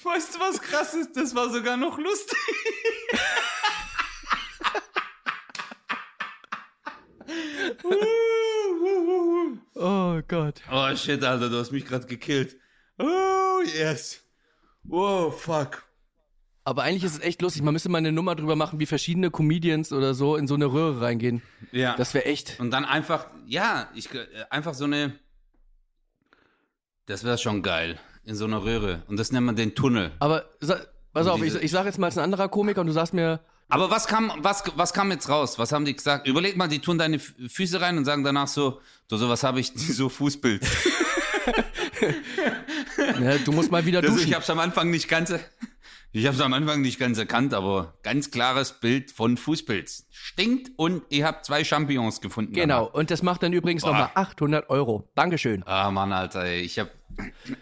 [0.02, 1.16] Weißt du, was krass ist?
[1.16, 2.38] Das war sogar noch lustig.
[9.74, 10.62] Oh Gott.
[10.70, 12.56] Oh shit, Alter, du hast mich gerade gekillt.
[12.98, 14.22] Oh yes.
[14.84, 15.82] Wow, fuck.
[16.66, 17.62] Aber eigentlich ist es echt lustig.
[17.62, 20.66] Man müsste mal eine Nummer drüber machen, wie verschiedene Comedians oder so in so eine
[20.66, 21.42] Röhre reingehen.
[21.72, 21.94] Ja.
[21.96, 22.58] Das wäre echt.
[22.58, 25.12] Und dann einfach, ja, ich äh, einfach so eine.
[27.06, 27.98] Das wäre schon geil.
[28.24, 29.02] In so einer Röhre.
[29.08, 30.12] Und das nennt man den Tunnel.
[30.20, 30.78] Aber sa
[31.12, 33.40] pass auf, ich, ich sage jetzt mal als ein anderer Komiker und du sagst mir,
[33.68, 35.58] Aber was kam, was, was kam jetzt raus?
[35.58, 36.26] Was haben die gesagt?
[36.26, 39.60] Überleg mal, die tun deine Füße rein und sagen danach so, du, so was habe
[39.60, 40.62] ich, so Fußbild.
[43.20, 44.28] ne, du musst mal wieder Das, duschen.
[44.28, 45.32] ich hab's am Anfang nicht ganz,
[46.14, 50.06] ich hab's am Anfang nicht ganz erkannt, aber ganz klares Bild von Fußpilz.
[50.10, 52.52] Stinkt und ihr habt zwei Champignons gefunden.
[52.52, 52.94] Genau, danach.
[52.94, 55.08] und das macht dann übrigens nochmal 800 Euro.
[55.14, 55.62] Dankeschön.
[55.66, 56.88] Ah, Mann, Alter, ey, ich hab,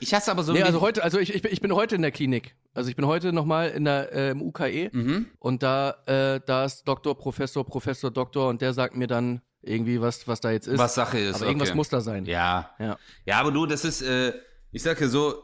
[0.01, 2.03] ich hasse aber so Nee, also heute, also ich, ich, bin, ich bin heute in
[2.03, 2.55] der Klinik.
[2.75, 5.27] Also ich bin heute nochmal in der äh, im UKE Mhm.
[5.39, 10.01] und da, äh, da ist Doktor, Professor, Professor, Doktor und der sagt mir dann irgendwie,
[10.01, 10.79] was, was da jetzt ist.
[10.79, 11.37] was Sache ist.
[11.37, 11.77] Aber irgendwas okay.
[11.77, 12.27] muss da sein.
[12.27, 12.71] Ja.
[12.79, 12.99] Ja.
[13.25, 14.33] Ja, aber du, das ist, äh,
[14.73, 15.35] ich sag dir so,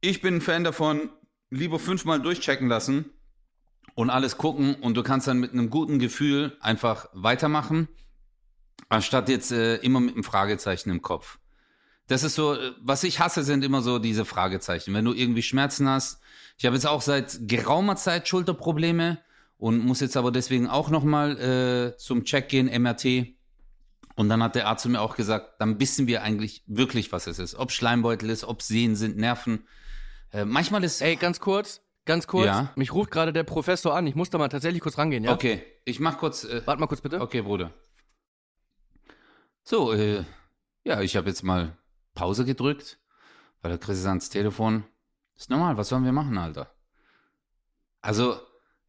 [0.00, 1.10] ich bin ein Fan davon,
[1.50, 3.10] lieber fünfmal durchchecken lassen
[3.94, 7.88] und alles gucken und du kannst dann mit einem guten Gefühl einfach weitermachen,
[8.88, 11.38] anstatt jetzt äh, immer mit einem Fragezeichen im Kopf.
[12.06, 14.94] Das ist so, äh, was ich hasse, sind immer so diese Fragezeichen.
[14.94, 16.20] Wenn du irgendwie Schmerzen hast,
[16.58, 19.18] ich habe jetzt auch seit geraumer Zeit Schulterprobleme
[19.58, 23.34] und muss jetzt aber deswegen auch nochmal äh, zum Check gehen, MRT.
[24.14, 27.26] Und dann hat der Arzt zu mir auch gesagt, dann wissen wir eigentlich wirklich, was
[27.26, 27.54] es ist.
[27.56, 29.66] Ob Schleimbeutel ist, ob Sehnen sind, Nerven.
[30.32, 31.00] Äh, manchmal ist.
[31.00, 32.46] Ey, ganz kurz, ganz kurz.
[32.46, 32.72] Ja.
[32.76, 34.06] Mich ruft gerade der Professor an.
[34.06, 35.32] Ich muss da mal tatsächlich kurz rangehen, ja?
[35.32, 36.44] Okay, ich mach kurz.
[36.44, 37.20] Äh, Warte mal kurz bitte.
[37.20, 37.72] okay, Bruder.
[39.62, 40.24] So, äh,
[40.84, 41.76] ja, ich habe jetzt mal
[42.14, 42.98] Pause gedrückt,
[43.62, 44.84] weil der Chris ist ans Telefon.
[45.36, 46.72] Ist normal, was sollen wir machen, Alter?
[48.00, 48.40] Also,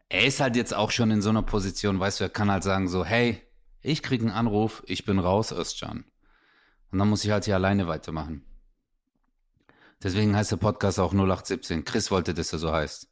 [0.10, 2.64] er ist halt jetzt auch schon in so einer Position, weißt du, er kann halt
[2.64, 3.42] sagen so, hey,
[3.82, 6.06] ich krieg einen Anruf, ich bin raus, Özcan.
[6.92, 8.46] Und dann muss ich halt hier alleine weitermachen.
[10.04, 11.86] Deswegen heißt der Podcast auch 0817.
[11.86, 13.10] Chris wollte, dass er so heißt.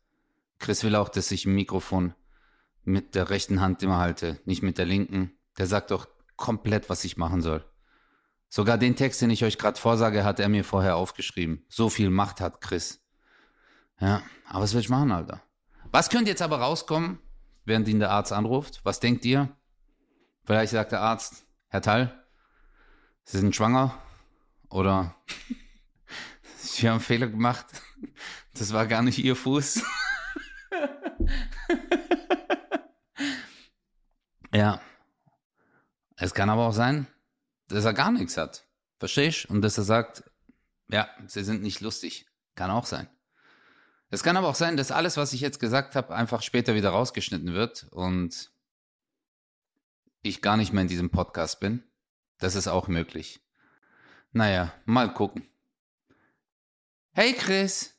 [0.59, 2.13] Chris will auch, dass ich ein Mikrofon
[2.83, 5.31] mit der rechten Hand immer halte, nicht mit der linken.
[5.57, 7.65] Der sagt doch komplett, was ich machen soll.
[8.49, 11.65] Sogar den Text, den ich euch gerade vorsage, hat er mir vorher aufgeschrieben.
[11.67, 13.03] So viel Macht hat Chris.
[13.99, 15.41] Ja, aber was will ich machen, Alter?
[15.91, 17.19] Was könnte jetzt aber rauskommen,
[17.65, 18.81] während ihn der Arzt anruft?
[18.83, 19.49] Was denkt ihr?
[20.43, 22.23] Vielleicht sagt der Arzt, Herr Tall,
[23.23, 23.97] Sie sind schwanger
[24.69, 25.15] oder
[26.75, 27.67] Sie haben einen Fehler gemacht.
[28.53, 29.81] Das war gar nicht Ihr Fuß.
[34.53, 34.81] ja.
[36.17, 37.07] Es kann aber auch sein,
[37.69, 38.67] dass er gar nichts hat.
[38.99, 39.45] Verstehst?
[39.45, 40.25] Und dass er sagt,
[40.89, 42.27] ja, Sie sind nicht lustig.
[42.55, 43.07] Kann auch sein.
[44.09, 46.89] Es kann aber auch sein, dass alles, was ich jetzt gesagt habe, einfach später wieder
[46.89, 48.51] rausgeschnitten wird und
[50.23, 51.85] ich gar nicht mehr in diesem Podcast bin.
[52.37, 53.39] Das ist auch möglich.
[54.33, 55.47] Naja, mal gucken.
[57.17, 57.95] Hey Chris.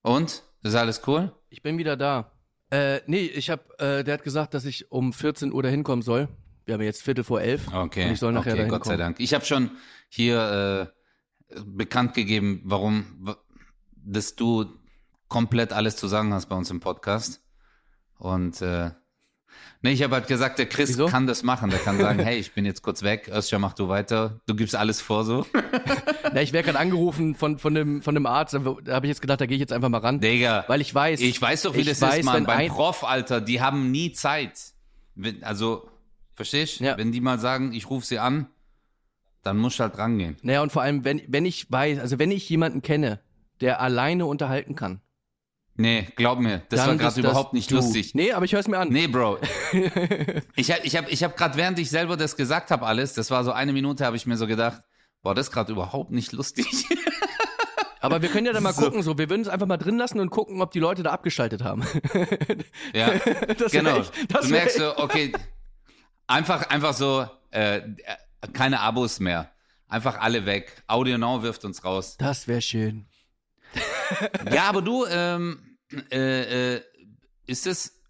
[0.00, 0.42] Und?
[0.62, 1.30] Ist alles cool?
[1.50, 2.32] Ich bin wieder da.
[2.70, 6.00] Äh, nee, ich hab, äh, der hat gesagt, dass ich um 14 Uhr dahin kommen
[6.00, 6.26] soll.
[6.64, 7.68] Wir haben jetzt Viertel vor elf.
[7.70, 8.06] Okay.
[8.06, 8.96] Und ich soll nachher okay, Gott sei.
[8.96, 9.20] Dank.
[9.20, 9.72] Ich habe schon
[10.08, 10.90] hier
[11.50, 13.36] äh, bekannt gegeben, warum,
[13.94, 14.64] dass du
[15.28, 17.42] komplett alles zu sagen hast bei uns im Podcast.
[18.16, 18.90] Und äh,
[19.82, 21.06] nee, ich habe halt gesagt, der Chris Wieso?
[21.06, 21.70] kann das machen.
[21.70, 24.40] Der kann sagen, hey, ich bin jetzt kurz weg, Özcan, mach du weiter.
[24.46, 25.46] Du gibst alles vor so.
[26.32, 28.54] Na, ich werde gerade angerufen von, von, dem, von dem Arzt.
[28.54, 30.20] Da habe ich jetzt gedacht, da gehe ich jetzt einfach mal ran.
[30.20, 30.64] Digga.
[30.68, 31.20] Weil ich weiß.
[31.20, 32.44] Ich weiß doch, wie das weiß, ist, Mann.
[32.44, 34.52] Beim Prof, Alter, die haben nie Zeit.
[35.14, 35.88] Wenn, also,
[36.34, 36.80] verstehst?
[36.80, 36.96] Ja.
[36.98, 38.48] Wenn die mal sagen, ich rufe sie an,
[39.42, 40.36] dann musst du halt rangehen.
[40.42, 43.20] Naja, und vor allem, wenn, wenn ich weiß, also wenn ich jemanden kenne,
[43.60, 45.00] der alleine unterhalten kann.
[45.78, 47.74] Nee, glaub mir, das dann war gerade überhaupt nicht du.
[47.76, 48.14] lustig.
[48.14, 48.88] Nee, aber ich höre es mir an.
[48.88, 49.38] Nee, Bro.
[50.56, 53.30] ich hab, ich hab, ich hab gerade, während ich selber das gesagt habe, alles, das
[53.30, 54.82] war so eine Minute, habe ich mir so gedacht,
[55.22, 56.66] boah, das ist gerade überhaupt nicht lustig.
[58.00, 58.82] Aber wir können ja dann mal So.
[58.82, 61.10] gucken, so, wir würden es einfach mal drin lassen und gucken, ob die Leute da
[61.10, 61.82] abgeschaltet haben.
[62.94, 63.10] Ja,
[63.58, 63.98] Das genau.
[63.98, 65.32] echt- das du merkst so, okay,
[66.26, 67.80] einfach, einfach so, äh,
[68.52, 69.50] keine Abos mehr.
[69.88, 70.82] Einfach alle weg.
[70.86, 72.16] Audio Now wirft uns raus.
[72.18, 73.06] Das wäre schön.
[74.52, 75.58] Ja, aber du, ähm,
[76.10, 76.82] äh, äh,
[77.46, 78.02] ist es,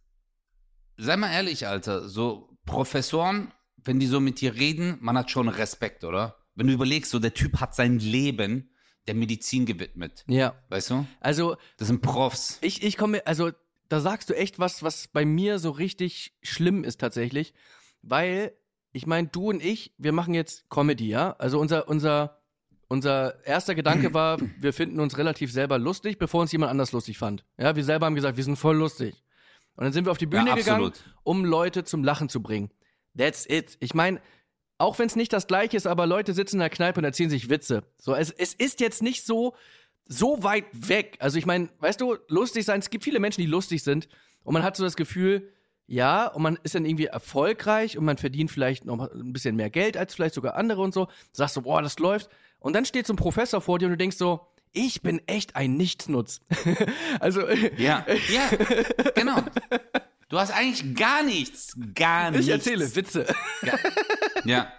[0.96, 5.48] sei mal ehrlich, Alter, so Professoren, wenn die so mit dir reden, man hat schon
[5.48, 6.36] Respekt, oder?
[6.54, 8.70] Wenn du überlegst, so der Typ hat sein Leben
[9.06, 10.24] der Medizin gewidmet.
[10.26, 10.54] Ja.
[10.68, 11.06] Weißt du?
[11.20, 12.58] Also, Das sind Profs.
[12.62, 13.52] ich, ich komme, also,
[13.88, 17.54] da sagst du echt was, was bei mir so richtig schlimm ist tatsächlich.
[18.02, 18.52] Weil,
[18.92, 21.32] ich meine, du und ich, wir machen jetzt Comedy, ja?
[21.38, 22.35] Also unser, unser,
[22.88, 27.18] unser erster Gedanke war, wir finden uns relativ selber lustig, bevor uns jemand anders lustig
[27.18, 27.44] fand.
[27.58, 29.22] Ja, wir selber haben gesagt, wir sind voll lustig.
[29.76, 32.70] Und dann sind wir auf die Bühne Ja, gegangen, um Leute zum Lachen zu bringen.
[33.16, 33.76] That's it.
[33.80, 34.20] Ich meine,
[34.78, 37.30] auch wenn es nicht das gleiche ist, aber Leute sitzen in der Kneipe und erzählen
[37.30, 37.82] sich Witze.
[37.98, 39.54] So, es, es ist jetzt nicht so,
[40.06, 41.16] so weit weg.
[41.18, 44.08] Also ich meine, weißt du, lustig sein, es gibt viele Menschen, die lustig sind
[44.44, 45.50] und man hat so das Gefühl,
[45.88, 49.70] ja, und man ist dann irgendwie erfolgreich und man verdient vielleicht noch ein bisschen mehr
[49.70, 51.08] Geld als vielleicht sogar andere und so.
[51.32, 52.28] Sagst du, boah, das läuft.
[52.66, 55.54] Und dann steht so ein Professor vor dir und du denkst so, ich bin echt
[55.54, 56.40] ein Nichtsnutz.
[57.20, 57.48] also,
[57.78, 58.50] Ja, ja,
[59.14, 59.40] genau.
[60.28, 62.46] Du hast eigentlich gar nichts, gar nichts.
[62.48, 63.32] ich erzähle Witze.
[64.44, 64.72] Ja.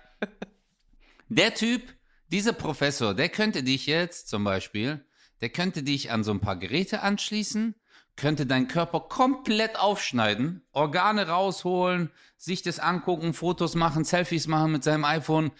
[1.29, 1.81] Der Typ,
[2.27, 5.05] dieser Professor, der könnte dich jetzt zum Beispiel,
[5.39, 7.73] der könnte dich an so ein paar Geräte anschließen,
[8.17, 14.83] könnte deinen Körper komplett aufschneiden, Organe rausholen, sich das angucken, Fotos machen, Selfies machen mit
[14.83, 15.51] seinem iPhone,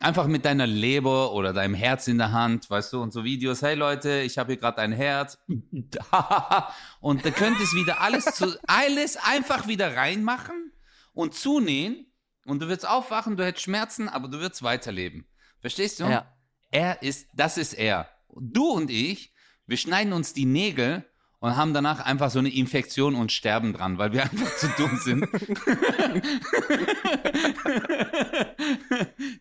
[0.00, 3.62] einfach mit deiner Leber oder deinem Herz in der Hand, weißt du, und so Videos,
[3.62, 5.38] hey Leute, ich habe hier gerade ein Herz.
[7.00, 10.72] und da könntest wieder alles zu, alles einfach wieder reinmachen
[11.12, 12.06] und zunähen
[12.46, 15.26] und du wirst aufwachen, du hättest Schmerzen, aber du wirst weiterleben.
[15.60, 16.04] Verstehst du?
[16.04, 16.34] Ja.
[16.70, 18.08] Er ist, das ist er.
[18.28, 19.34] Du und ich,
[19.66, 21.04] wir schneiden uns die Nägel
[21.40, 24.98] und haben danach einfach so eine Infektion und sterben dran, weil wir einfach zu dumm
[25.02, 25.22] sind.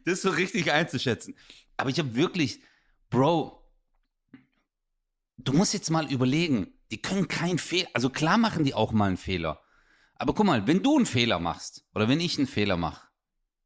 [0.06, 1.36] das so richtig einzuschätzen.
[1.78, 2.62] Aber ich habe wirklich,
[3.10, 3.64] Bro,
[5.38, 9.08] du musst jetzt mal überlegen, die können keinen Fehler, also klar machen die auch mal
[9.08, 9.62] einen Fehler.
[10.16, 13.08] Aber guck mal, wenn du einen Fehler machst oder wenn ich einen Fehler mache,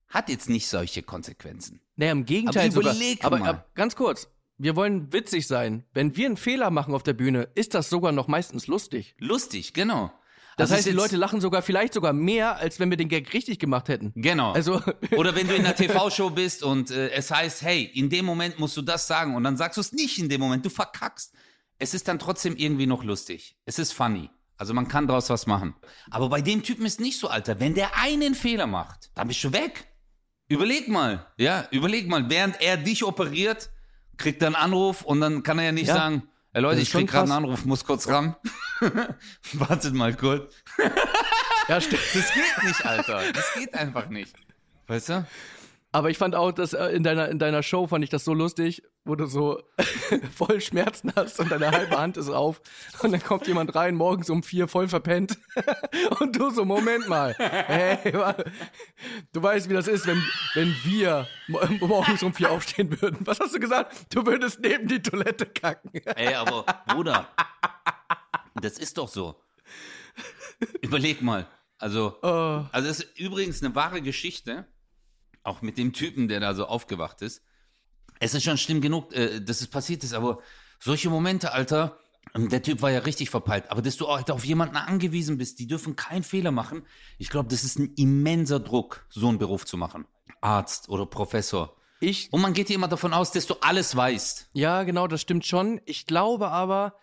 [0.08, 1.82] hat jetzt nicht solche Konsequenzen.
[1.96, 2.96] Naja, im Gegenteil Aber sogar.
[3.22, 4.28] Aber, aber ganz kurz,
[4.64, 5.86] wir wollen witzig sein.
[5.94, 9.16] Wenn wir einen Fehler machen auf der Bühne, ist das sogar noch meistens lustig.
[9.20, 10.12] Lustig, genau.
[10.56, 13.34] Das Also heißt, die Leute lachen sogar vielleicht sogar mehr, als wenn wir den Gag
[13.34, 14.14] richtig gemacht hätten.
[14.16, 14.52] Genau.
[14.54, 14.82] Also,
[15.18, 18.60] Oder wenn du in einer TV-Show bist und äh, es heißt, hey, in dem Moment
[18.60, 21.34] musst du das sagen und dann sagst du es nicht in dem Moment, du verkackst.
[21.80, 23.58] Es ist dann trotzdem irgendwie noch lustig.
[23.66, 24.30] Es ist funny.
[24.56, 25.76] Also man kann daraus was machen.
[26.12, 27.60] Aber bei dem Typen ist nicht so, Alter.
[27.60, 29.88] Wenn der einen Fehler macht, dann bist du weg.
[30.48, 31.26] Überleg mal.
[31.38, 32.30] Ja, überleg mal.
[32.30, 33.72] Während er dich operiert,
[34.18, 35.96] kriegt er einen Anruf und dann kann er ja nicht Ja.
[35.96, 37.46] sagen, hey Leute, ich krieg gerade einen.
[37.46, 38.36] Anruf, muss kurz ran.
[39.54, 40.54] Wartet mal kurz.
[41.68, 42.02] ja, stimmt.
[42.14, 43.22] Das geht nicht, Alter.
[43.34, 44.36] Das geht einfach nicht.
[44.88, 45.26] Weißt du?
[45.92, 48.34] Aber ich fand auch, dass äh, in deiner, in deiner Show fand ich das so
[48.34, 49.62] lustig, wo du so
[50.36, 52.62] voll Schmerzen hast und deine halbe Hand ist auf.
[53.02, 55.38] Und dann kommt jemand rein, morgens um vier voll verpennt.
[56.20, 57.34] Und du so, Moment mal.
[57.38, 58.12] Hey,
[59.34, 60.22] du weißt, wie das ist, wenn,
[60.54, 63.20] wenn wir mo- morgens um vier aufstehen würden.
[63.28, 64.14] Was hast du gesagt?
[64.14, 65.92] Du würdest neben die Toilette kacken.
[65.94, 67.28] Ey, aber Bruder,
[68.56, 69.36] das ist doch so.
[70.82, 71.48] Überleg mal.
[71.78, 72.64] Also, Oh.
[72.72, 74.66] also das ist übrigens eine wahre Geschichte,
[75.44, 77.44] auch mit dem Typen, der da so aufgewacht ist.
[78.24, 80.40] Es ist schon schlimm genug, äh, dass es passiert ist, aber
[80.80, 82.00] solche Momente, Alter,
[82.34, 85.60] ähm, der Typ war ja richtig verpeilt, aber dass du auch auf jemanden angewiesen bist,
[85.60, 86.86] die dürfen keinen Fehler machen.
[87.18, 90.06] Ich glaube, das ist ein immenser Druck, so einen Beruf zu machen.
[90.40, 91.76] Arzt oder Professor.
[92.00, 94.50] Ich Und man geht hier immer davon aus, dass du alles weißt.
[94.54, 95.82] Ja, genau, das stimmt schon.
[95.86, 96.96] Ich glaube aber,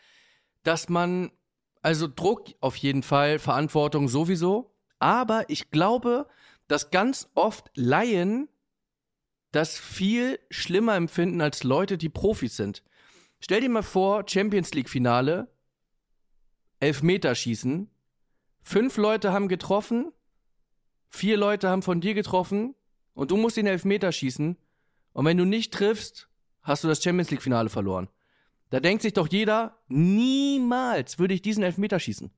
[0.63, 1.31] dass man,
[1.83, 6.29] also Druck auf jeden Fall, Verantwortung sowieso, aber ich glaube,
[6.67, 8.49] dass ganz oft Laien
[9.53, 12.83] das viel schlimmer empfinden als Leute, die Profis sind.
[13.41, 15.49] Stell dir mal vor, Champions League Finale,
[16.81, 17.91] Elfmeterschießen,
[18.63, 20.13] fünf Leute haben getroffen,
[21.09, 22.75] vier Leute haben von dir getroffen
[23.15, 24.57] und du musst den Elfmeter schießen
[25.13, 26.29] und wenn du nicht triffst,
[26.63, 28.09] hast du das Champions League Finale verloren.
[28.71, 32.31] Da denkt sich doch jeder, niemals würde ich diesen Elfmeter schießen.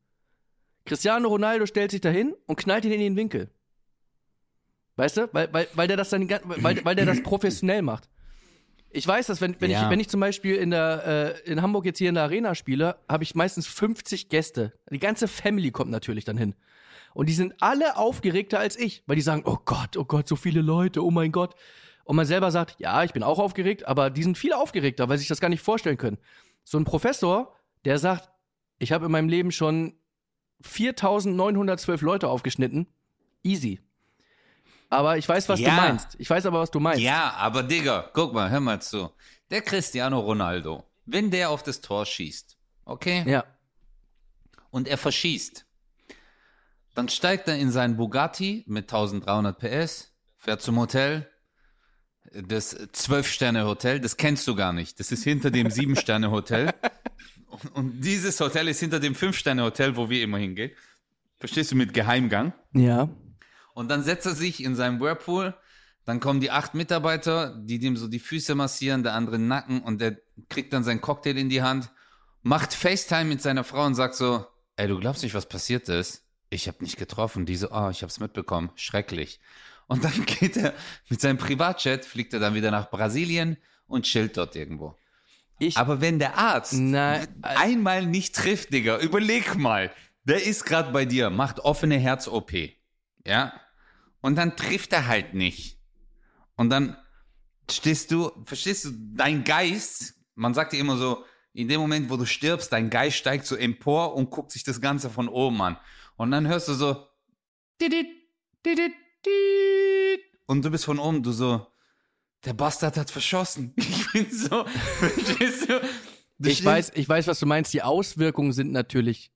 [0.84, 3.50] Cristiano Ronaldo stellt sich dahin und knallt ihn in den Winkel.
[5.02, 5.28] Weißt du?
[5.32, 8.08] Weil, weil, weil der das dann, weil, weil der das professionell macht.
[8.90, 9.82] Ich weiß, dass wenn, wenn, Ja.
[9.82, 12.54] ich, wenn ich zum Beispiel in, der, äh, in Hamburg jetzt hier in der Arena
[12.54, 14.74] spiele, habe ich meistens 50 Gäste.
[14.92, 16.54] Die ganze Family kommt natürlich dann hin.
[17.14, 20.36] Und die sind alle aufgeregter als ich, weil die sagen, oh Gott, oh Gott, so
[20.36, 21.56] viele Leute, oh mein Gott.
[22.04, 25.18] Und man selber sagt, ja, ich bin auch aufgeregt, aber die sind viel aufgeregter, weil
[25.18, 26.18] sie sich das gar nicht vorstellen können.
[26.62, 28.30] So ein Professor, der sagt,
[28.78, 29.94] ich habe in meinem Leben schon
[30.60, 32.86] 4912 Leute aufgeschnitten.
[33.42, 33.80] Easy.
[34.92, 35.70] Aber ich weiß, was Ja.
[35.70, 36.16] du meinst.
[36.18, 37.00] Ich weiß aber, was du meinst.
[37.00, 39.10] Ja, aber Digga, guck mal, hör mal zu.
[39.50, 43.44] Der Cristiano Ronaldo, wenn der auf das Tor schießt, okay, Ja.
[44.70, 45.64] und er verschießt,
[46.94, 51.26] dann steigt er in seinen Bugatti mit 1300 PS, fährt zum Hotel,
[52.34, 55.00] das 12-Sterne-Hotel, das kennst du gar nicht.
[55.00, 56.70] Das ist hinter dem 7-Sterne-Hotel.
[57.74, 60.70] Und dieses Hotel ist hinter dem 5-Sterne-Hotel, wo wir immer hingehen.
[61.38, 62.52] Verstehst du, mit Geheimgang.
[62.74, 63.08] Ja.
[63.74, 65.54] Und dann setzt er sich in seinem Whirlpool.
[66.04, 69.82] Dann kommen die acht Mitarbeiter, die dem so die Füße massieren, der andere den Nacken
[69.82, 71.90] und der kriegt dann seinen Cocktail in die Hand,
[72.42, 74.44] macht FaceTime mit seiner Frau und sagt so,
[74.76, 76.24] ey, du glaubst nicht, was passiert ist?
[76.50, 77.46] Ich habe nicht getroffen.
[77.46, 78.70] Die so, ah, ich hab's mitbekommen.
[78.74, 79.40] Schrecklich.
[79.86, 80.74] Und dann geht er
[81.08, 83.56] mit seinem Privatjet, fliegt er dann wieder nach Brasilien
[83.86, 84.96] und chillt dort irgendwo.
[85.58, 89.92] Ich, Aber wenn der Arzt Nein, einmal nicht trifft, Digga, überleg mal.
[90.24, 92.52] Der ist gerade bei dir, macht offene Herz-OP.
[93.26, 93.52] Ja?
[94.20, 95.78] Und dann trifft er halt nicht.
[96.56, 96.96] Und dann
[97.70, 102.16] stehst du, verstehst du, dein Geist, man sagt ja immer so, in dem Moment, wo
[102.16, 105.76] du stirbst, dein Geist steigt so empor und guckt sich das Ganze von oben an.
[106.16, 107.06] Und dann hörst du so,
[110.46, 111.66] und du bist von oben, du so,
[112.44, 113.74] der Bastard hat verschossen.
[114.12, 114.64] Ich bin so,
[114.98, 115.80] verstehst du?
[116.44, 117.72] Ich weiß, ich weiß, was du meinst.
[117.72, 119.32] Die Auswirkungen sind natürlich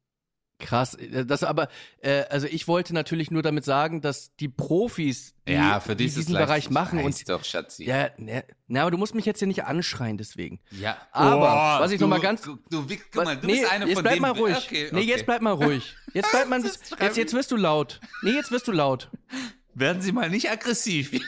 [0.59, 0.97] krass.
[1.27, 1.69] Das aber,
[2.01, 6.05] äh, also ich wollte natürlich nur damit sagen, dass die Profis, die, Ja, für die
[6.05, 6.47] diesen leicht.
[6.47, 7.85] Bereich machen und doch, Schatzi.
[7.85, 10.61] ja, ne, na, aber du musst mich jetzt hier nicht anschreien deswegen.
[10.71, 10.97] Ja.
[11.13, 13.71] Aber, was ich du, noch mal ganz- Du, du, Wick- guck mal, du nee, bist
[13.73, 14.57] einer jetzt von bleib mal ruhig.
[14.57, 15.09] Okay, Nee, okay.
[15.09, 15.95] jetzt bleib mal ruhig.
[16.15, 16.63] Jetzt bleib mal,
[17.01, 18.01] jetzt, jetzt wirst du laut.
[18.23, 19.11] Nee, jetzt wirst du laut.
[19.75, 21.13] Werden Sie mal nicht aggressiv.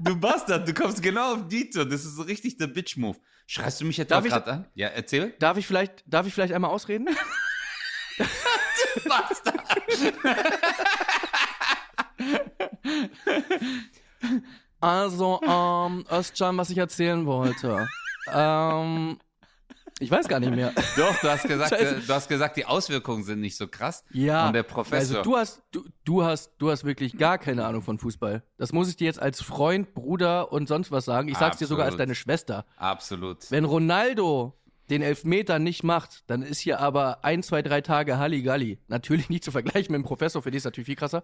[0.00, 1.84] du Bastard, du kommst genau auf Dieter.
[1.84, 3.18] Das ist so richtig der Bitch-Move.
[3.46, 4.66] Schreist du mich etwa gerade an?
[4.74, 5.34] Ja, erzähl.
[5.38, 7.08] Darf ich vielleicht, darf ich vielleicht einmal ausreden?
[9.08, 9.60] Bastard.
[14.80, 17.86] Also, ähm, Özcan, was ich erzählen wollte.
[18.32, 19.18] ähm,
[20.00, 20.72] ich weiß gar nicht mehr.
[20.96, 21.96] Doch, du hast gesagt, Scheiße.
[21.96, 24.04] äh, du hast gesagt, die Auswirkungen sind nicht so krass.
[24.10, 24.46] Ja.
[24.48, 25.18] Und der Professor.
[25.18, 28.42] Also du hast, du, du hast, du hast wirklich gar keine Ahnung von Fußball.
[28.56, 31.28] Das muss ich dir jetzt als Freund, Bruder und sonst was sagen.
[31.28, 32.08] Ich sag's dir sogar als Absolut.
[32.08, 32.64] deine Schwester.
[32.76, 33.50] Absolut.
[33.50, 34.56] Wenn Ronaldo
[34.90, 38.78] den Elfmeter nicht macht, dann ist hier aber ein, zwei, drei Tage Halligalli.
[38.88, 41.22] Natürlich nicht zu vergleichen mit dem Professor, für die ist natürlich viel krasser.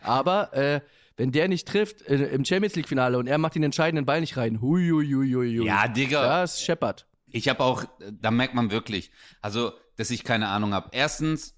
[0.00, 0.80] Aber äh,
[1.16, 4.20] wenn der nicht trifft äh, im Champions League Finale und er macht den entscheidenden Ball
[4.20, 5.66] nicht rein, hui, hui, hui, hui, hui.
[5.66, 6.22] Ja, Digga.
[6.22, 7.07] Das scheppert.
[7.30, 9.10] Ich habe auch, da merkt man wirklich,
[9.40, 10.88] also, dass ich keine Ahnung habe.
[10.92, 11.54] Erstens,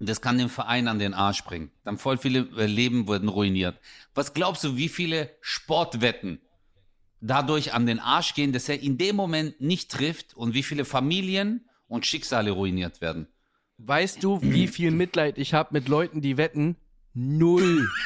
[0.00, 1.70] das kann dem Verein an den Arsch bringen.
[1.84, 3.78] Dann voll viele äh, Leben wurden ruiniert.
[4.14, 6.40] Was glaubst du, wie viele Sportwetten
[7.20, 10.84] dadurch an den Arsch gehen, dass er in dem Moment nicht trifft und wie viele
[10.84, 13.26] Familien und Schicksale ruiniert werden?
[13.78, 16.76] Weißt du, wie viel Mitleid ich habe mit Leuten, die wetten?
[17.14, 17.88] Null.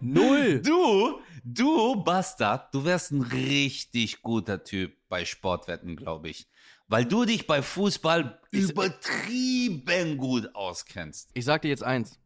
[0.00, 0.62] Null.
[0.62, 6.48] Du, du Bastard, du wärst ein richtig guter Typ bei Sportwetten, glaube ich.
[6.86, 11.30] Weil du dich bei Fußball übertrieben gut auskennst.
[11.34, 12.18] Ich sag dir jetzt eins.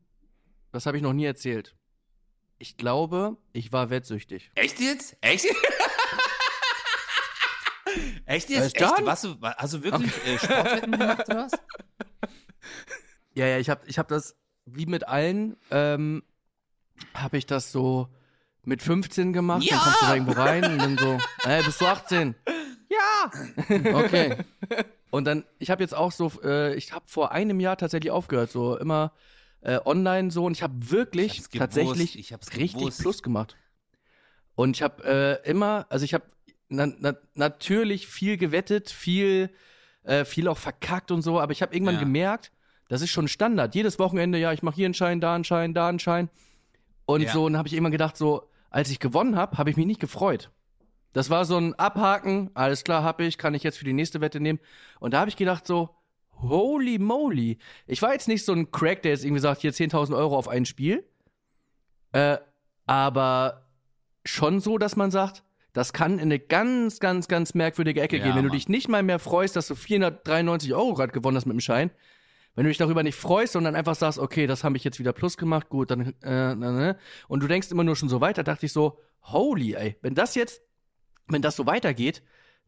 [0.71, 1.75] Das habe ich noch nie erzählt.
[2.59, 4.53] Ich glaube, ich war wettsüchtig.
[4.55, 5.17] Echt jetzt?
[5.21, 5.47] Echt?
[8.25, 8.77] Echt jetzt?
[8.77, 8.99] Klar?
[8.99, 9.07] Echt?
[9.07, 11.53] Was, du, hast du wirklich äh, Sportwetten gemacht oder was?
[13.35, 16.23] Ja, ja, ich habe ich hab das, wie mit allen, ähm,
[17.15, 18.09] habe ich das so
[18.65, 19.63] mit 15 gemacht.
[19.65, 19.77] Ja!
[19.77, 22.35] Dann kommst du da irgendwo rein und dann so, ey, bist du 18?
[22.89, 23.33] Ja!
[23.95, 24.37] Okay.
[25.11, 28.51] Und dann, ich habe jetzt auch so, äh, ich habe vor einem Jahr tatsächlich aufgehört,
[28.51, 29.13] so immer
[29.61, 33.01] äh, online so und ich habe wirklich Ich tatsächlich ich hab's richtig gewusst.
[33.01, 33.57] Plus gemacht.
[34.55, 36.25] Und ich habe äh, immer, also ich habe
[36.69, 39.51] na, na, natürlich viel gewettet, viel,
[40.05, 42.01] äh, viel auch verkackt und so, aber ich habe irgendwann Ja.
[42.01, 42.51] gemerkt,
[42.89, 43.75] das ist schon Standard.
[43.75, 46.31] Jedes Wochenende, ja, ich mache hier einen Schein, da einen Schein, da einen Schein.
[47.05, 47.33] Und Ja.
[47.33, 50.01] so, und habe ich irgendwann gedacht, so, als ich gewonnen habe, habe ich mich nicht
[50.01, 50.51] gefreut.
[51.13, 54.21] Das war so ein Abhaken, alles klar, habe ich, kann ich jetzt für die nächste
[54.23, 54.59] Wette nehmen.
[54.99, 55.91] Und da habe ich gedacht, so,
[56.41, 57.59] holy moly.
[57.87, 60.49] Ich war jetzt nicht so ein Crack, der jetzt irgendwie sagt, hier 10.000 Euro auf
[60.49, 61.07] ein Spiel.
[62.13, 62.39] Äh,
[62.87, 63.69] aber
[64.25, 65.45] schon so, dass man sagt,
[65.75, 68.35] das kann in eine ganz, ganz, ganz merkwürdige Ecke Ja, gehen.
[68.35, 68.57] Wenn du Mann.
[68.57, 71.91] dich nicht mal mehr freust, dass du 493 Euro gerade gewonnen hast mit dem Schein,
[72.55, 75.13] wenn du dich darüber nicht freust, sondern einfach sagst, okay, das habe ich jetzt wieder
[75.13, 76.97] plus gemacht, gut, dann, äh, na,
[77.29, 80.35] und du denkst immer nur schon so weiter, dachte ich so, holy, ey, wenn das
[80.35, 80.61] jetzt,
[81.29, 82.23] wenn das so weitergeht,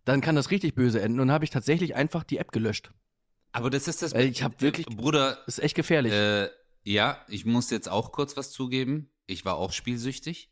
[0.05, 1.20] dann kann das richtig böse enden.
[1.20, 2.93] Und dann habe ich tatsächlich einfach die App gelöscht.
[3.53, 4.14] Aber das ist das.
[4.14, 6.12] Weil ich hab wirklich- Bruder, Das ist echt gefährlich.
[6.12, 6.49] äh,
[6.82, 9.11] ja, ich muss jetzt auch kurz was zugeben.
[9.26, 10.51] Ich war auch spielsüchtig.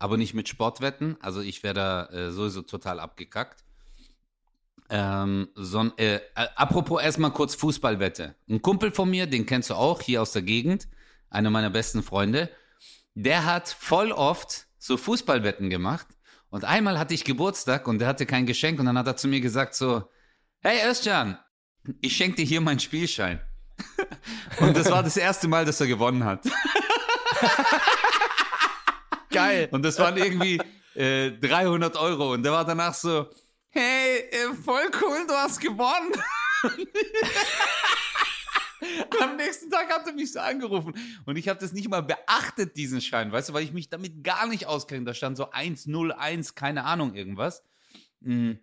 [0.00, 1.16] aber nicht mit Sportwetten.
[1.20, 3.64] Also ich wäre da äh, sowieso total abgekackt.
[4.90, 8.34] Ähm, son, äh, apropos erstmal kurz Fußballwette.
[8.48, 10.88] Ein Kumpel von mir, den kennst du auch, hier aus der Gegend,
[11.28, 12.50] einer meiner besten Freunde,
[13.14, 16.06] der hat voll oft so Fußballwetten gemacht.
[16.50, 19.28] Und einmal hatte ich Geburtstag und der hatte kein Geschenk und dann hat er zu
[19.28, 20.08] mir gesagt so,
[20.60, 21.38] hey Özcan,
[22.00, 23.40] ich schenke dir hier meinen Spielschein.
[24.60, 26.44] und das war das erste Mal, dass er gewonnen hat.
[29.30, 29.68] Geil.
[29.70, 30.60] Und das waren irgendwie
[30.94, 33.28] äh, 300 Euro und der war danach so,
[34.30, 36.12] äh, voll cool, du hast gewonnen.
[39.20, 40.94] Am nächsten Tag hat er mich so angerufen
[41.26, 44.22] und ich habe das nicht mal beachtet, diesen Schein, weißt du, weil ich mich damit
[44.22, 45.04] gar nicht auskenne.
[45.04, 47.64] Da stand so 101, keine Ahnung, irgendwas.
[48.20, 48.60] Mhm.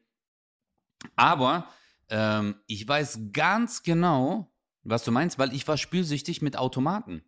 [1.15, 1.67] Aber
[2.09, 4.51] ähm, ich weiß ganz genau,
[4.83, 7.23] was du meinst, weil ich war spielsüchtig mit Automaten.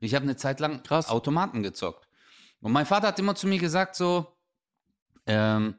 [0.00, 1.08] Ich habe eine Zeit lang Krass.
[1.08, 2.08] Automaten gezockt.
[2.60, 4.36] Und mein Vater hat immer zu mir gesagt, so,
[5.26, 5.76] ähm,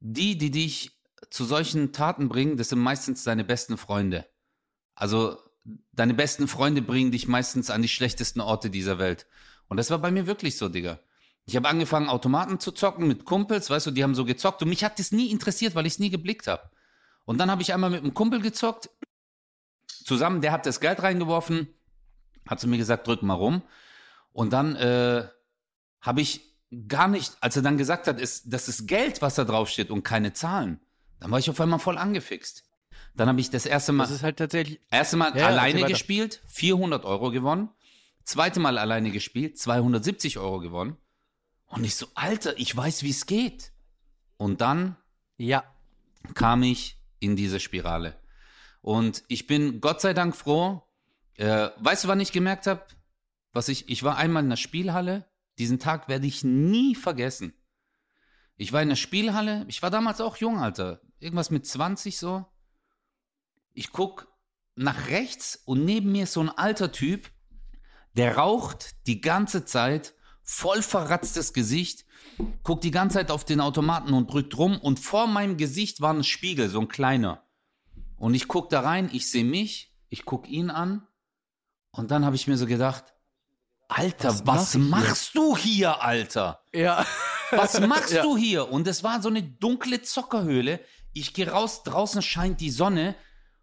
[0.00, 0.95] die, die dich
[1.30, 4.26] zu solchen Taten bringen, das sind meistens deine besten Freunde.
[4.94, 5.38] Also
[5.92, 9.26] deine besten Freunde bringen dich meistens an die schlechtesten Orte dieser Welt.
[9.68, 11.00] Und das war bei mir wirklich so, Digga.
[11.44, 14.68] Ich habe angefangen, Automaten zu zocken mit Kumpels, weißt du, die haben so gezockt und
[14.68, 16.70] mich hat das nie interessiert, weil ich es nie geblickt habe.
[17.24, 18.90] Und dann habe ich einmal mit einem Kumpel gezockt,
[19.86, 21.68] zusammen, der hat das Geld reingeworfen,
[22.48, 23.62] hat zu mir gesagt, drück mal rum.
[24.32, 25.28] Und dann äh,
[26.00, 26.40] habe ich
[26.88, 29.90] gar nicht, als er dann gesagt hat, ist, das ist Geld, was da drauf steht
[29.90, 30.80] und keine Zahlen,
[31.20, 32.64] dann war ich auf einmal voll angefixt.
[33.14, 34.80] Dann habe ich das erste Mal, Das ist halt tatsächlich.
[34.90, 37.70] erste Mal Ja, alleine gespielt, 400 Euro gewonnen.
[38.24, 40.96] Zweite Mal alleine gespielt, 270 Euro gewonnen.
[41.66, 43.72] Und ich so, Alter, ich weiß, wie es geht.
[44.36, 44.96] Und dann
[45.38, 45.64] Ja.
[46.34, 48.16] kam ich in diese Spirale.
[48.82, 50.82] Und ich bin Gott sei Dank froh.
[51.36, 52.82] Äh, weißt du, wann ich gemerkt habe?
[53.52, 55.24] Was ich, ich war einmal in der Spielhalle.
[55.58, 57.54] Diesen Tag werde ich nie vergessen.
[58.56, 59.64] Ich war in der Spielhalle.
[59.68, 61.00] Ich war damals auch jung, Alter.
[61.18, 62.46] Irgendwas mit 20 so.
[63.72, 64.28] Ich guck
[64.74, 67.30] nach rechts und neben mir ist so ein alter Typ,
[68.14, 72.04] der raucht die ganze Zeit, voll verratztes Gesicht,
[72.62, 76.12] guckt die ganze Zeit auf den Automaten und drückt rum und vor meinem Gesicht war
[76.12, 77.42] ein Spiegel, so ein kleiner.
[78.16, 81.06] Und ich guck da rein, ich sehe mich, ich guck ihn an
[81.90, 83.14] und dann habe ich mir so gedacht,
[83.88, 85.08] Alter, Was was, mach ich hier?
[85.08, 86.60] machst du hier, Alter?
[86.72, 87.06] Ja.
[87.50, 88.22] Was machst Ja.
[88.22, 88.70] du hier?
[88.70, 90.80] Und es war so eine dunkle Zockerhöhle.
[91.12, 93.14] Ich gehe raus, draußen scheint die Sonne.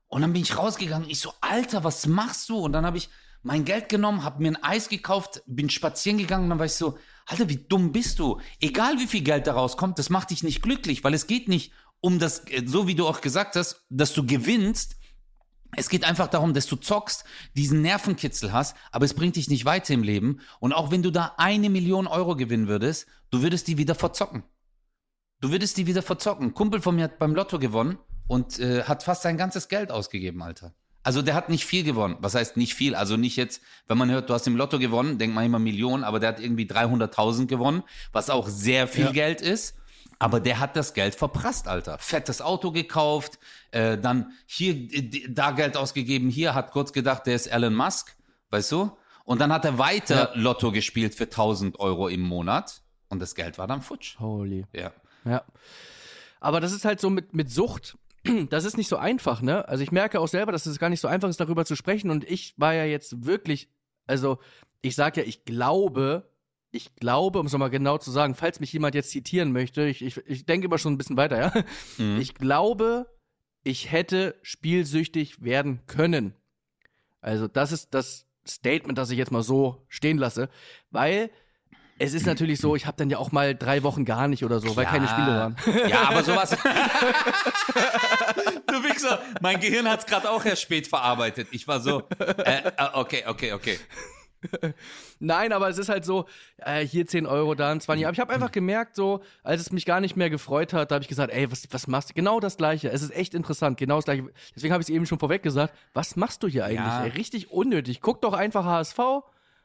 [0.08, 1.10] Und dann bin ich rausgegangen.
[1.10, 2.58] Ich so, Alter, was machst du?
[2.58, 3.10] Und dann habe ich
[3.42, 6.74] mein Geld genommen, habe mir ein Eis gekauft, bin spazieren gegangen und dann war ich
[6.74, 8.40] so, Alter, wie dumm bist du?
[8.62, 11.74] Egal wie viel Geld da rauskommt, das macht dich nicht glücklich, weil es geht nicht
[12.00, 14.96] um das, äh, so wie du auch gesagt hast, dass du gewinnst.
[15.76, 17.24] Es geht einfach darum, dass du zockst,
[17.56, 20.40] diesen Nervenkitzel hast, aber es bringt dich nicht weiter im Leben.
[20.60, 24.44] Und auch wenn du da eine Million Euro gewinnen würdest, du würdest die wieder verzocken.
[25.42, 26.48] Du würdest die wieder verzocken.
[26.48, 27.98] Ein Kumpel von mir hat beim Lotto gewonnen
[28.28, 30.74] und äh, hat fast sein ganzes Geld ausgegeben, Alter.
[31.04, 32.16] Also der hat nicht viel gewonnen.
[32.20, 32.96] Was heißt nicht viel?
[32.96, 36.06] Also nicht jetzt, wenn man hört, du hast im Lotto gewonnen, denkt man immer Millionen,
[36.06, 39.12] aber der hat irgendwie 300.000 gewonnen, was auch sehr viel Ja.
[39.12, 39.76] Geld ist.
[40.24, 41.98] Aber der hat das Geld verprasst, Alter.
[41.98, 43.40] Fettes Auto gekauft,
[43.72, 44.88] äh, dann hier
[45.28, 48.16] da Geld ausgegeben, hier hat kurz gedacht, der ist Elon Musk,
[48.50, 48.98] weißt du?
[49.26, 53.58] Und dann hat er weiter Lotto gespielt für 1000 Euro im Monat und das Geld
[53.58, 54.18] war dann futsch.
[54.18, 54.66] Holy.
[54.72, 54.94] Ja.
[55.26, 55.44] Ja.
[56.40, 57.98] Aber das ist halt so mit, mit Sucht.
[58.50, 59.68] Das ist nicht so einfach, ne?
[59.68, 62.10] Also ich merke auch selber, dass es gar nicht so einfach ist, darüber zu sprechen.
[62.10, 63.70] Und ich war ja jetzt wirklich,
[64.08, 64.40] also
[64.82, 66.32] ich sage ja, ich glaube,
[66.74, 70.02] ich glaube, um es nochmal genau zu sagen, falls mich jemand jetzt zitieren möchte, ich,
[70.02, 71.54] ich, ich denke immer schon ein bisschen weiter, ja.
[71.98, 72.20] Mhm.
[72.20, 73.06] Ich glaube,
[73.64, 76.34] ich hätte spielsüchtig werden können.
[77.22, 80.50] Also das ist das Statement, das ich jetzt mal so stehen lasse,
[80.90, 81.30] weil
[82.00, 84.60] es ist natürlich so, ich habe dann ja auch mal drei Wochen gar nicht oder
[84.60, 85.16] so, weil keine Klar.
[85.20, 85.56] Spiele waren.
[85.90, 86.50] Ja, aber sowas.
[88.68, 91.50] du Wichser, mein Gehirn hat es gerade auch erst spät verarbeitet.
[91.52, 93.80] Ich war so, äh, äh, okay, okay, okay.
[95.20, 96.26] Nein, aber es ist halt so,
[96.58, 98.06] äh, hier 10 Euro, da ein 20.
[98.06, 100.96] Aber ich habe einfach gemerkt, so, als es mich gar nicht mehr gefreut hat, da
[100.96, 102.14] habe ich gesagt, ey, was, was machst du?
[102.14, 102.90] Genau das Gleiche.
[102.90, 104.32] Es ist echt interessant, genau das Gleiche.
[104.56, 105.74] Deswegen habe ich es eben schon vorweg gesagt.
[105.94, 106.80] Was machst du hier eigentlich?
[106.80, 107.04] Ja.
[107.04, 108.02] Ey, richtig unnötig.
[108.02, 109.00] Guck doch einfach HSV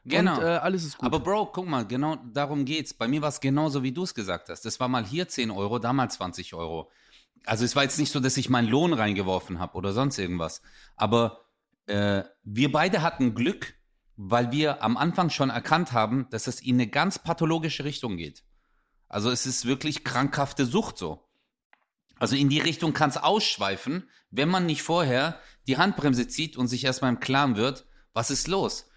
[0.05, 0.37] Genau.
[0.37, 1.05] und äh, alles ist gut.
[1.05, 2.93] Aber Bro, guck mal, genau darum geht's.
[2.93, 4.65] Bei mir war es genauso, wie du es gesagt hast.
[4.65, 6.89] Das war mal hier 10 Euro, da mal 20 Euro.
[7.45, 10.61] Also es war jetzt nicht so, dass ich meinen Lohn reingeworfen habe oder sonst irgendwas.
[10.95, 11.45] Aber
[11.85, 13.75] äh, wir beide hatten Glück,
[14.21, 18.43] weil wir am Anfang schon erkannt haben, dass es in eine ganz pathologische Richtung geht.
[19.07, 21.25] Also es ist wirklich krankhafte Sucht so.
[22.17, 26.67] Also in die Richtung kann es ausschweifen, wenn man nicht vorher die Handbremse zieht und
[26.67, 28.89] sich erstmal im Klaren wird, was ist los.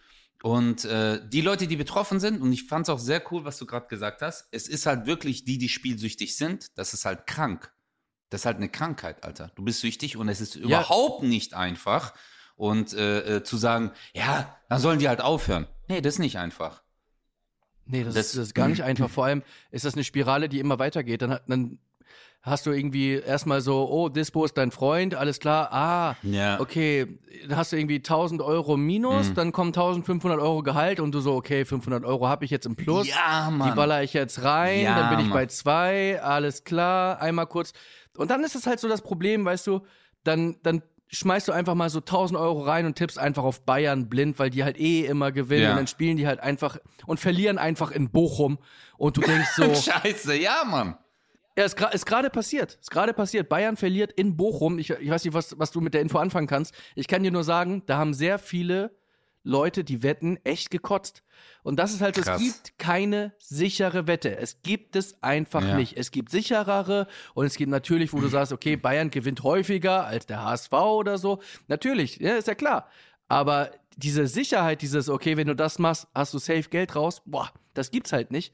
[0.43, 3.59] Und äh, die Leute, die betroffen sind, und ich fand es auch sehr cool, was
[3.59, 7.29] du gerade gesagt hast, es ist halt wirklich die, die spielsüchtig sind, das ist halt
[7.29, 7.73] krank.
[8.29, 9.53] Das ist halt eine Krankheit, Alter.
[9.55, 10.62] Du bist süchtig und es ist ja.
[10.62, 12.12] überhaupt nicht einfach.
[12.62, 15.66] Und äh, äh, zu sagen, ja, dann sollen die halt aufhören.
[15.88, 16.80] Nee, das ist nicht einfach.
[17.86, 19.10] Nee, das, das, ist, das ist gar nicht einfach.
[19.10, 19.42] Vor allem
[19.72, 21.22] ist das eine Spirale, die immer weitergeht.
[21.22, 21.80] Dann, dann
[22.40, 26.60] hast du irgendwie erstmal so, oh, Dispo ist dein Freund, alles klar, ah, ja.
[26.60, 29.34] okay, dann hast du irgendwie 1000 Euro Minus, mhm.
[29.34, 32.76] dann kommen 1500 Euro Gehalt und du so, okay, 500 Euro habe ich jetzt im
[32.76, 33.70] Plus, ja, Mann.
[33.70, 35.38] die baller ich jetzt rein, ja, dann bin ich Mann.
[35.38, 37.72] bei zwei, alles klar, einmal kurz.
[38.16, 39.80] Und dann ist es halt so das Problem, weißt du,
[40.24, 40.82] dann, dann
[41.12, 44.50] schmeißt du einfach mal so 1000 Euro rein und tippst einfach auf Bayern blind, weil
[44.50, 45.70] die halt eh immer gewinnen ja.
[45.70, 48.58] und dann spielen die halt einfach und verlieren einfach in Bochum
[48.96, 49.74] und du denkst so.
[49.74, 50.96] Scheiße, ja, Mann.
[51.56, 52.78] Ja, ist, ist gerade passiert.
[52.80, 53.50] Ist gerade passiert.
[53.50, 54.78] Bayern verliert in Bochum.
[54.78, 56.74] Ich, ich weiß nicht, was, was du mit der Info anfangen kannst.
[56.94, 58.96] Ich kann dir nur sagen, da haben sehr viele
[59.45, 61.22] Leute, die wetten, echt gekotzt.
[61.62, 62.40] Und das ist halt, Krass.
[62.40, 64.36] es gibt keine sichere Wette.
[64.36, 65.76] Es gibt es einfach ja.
[65.76, 65.97] nicht.
[65.97, 70.26] Es gibt sicherere und es gibt natürlich, wo du sagst, okay, Bayern gewinnt häufiger als
[70.26, 71.40] der HSV oder so.
[71.68, 72.88] Natürlich, ja, ist ja klar.
[73.28, 77.51] Aber diese Sicherheit, dieses, okay, wenn du das machst, hast du safe Geld raus, boah,
[77.74, 78.53] das gibt's halt nicht.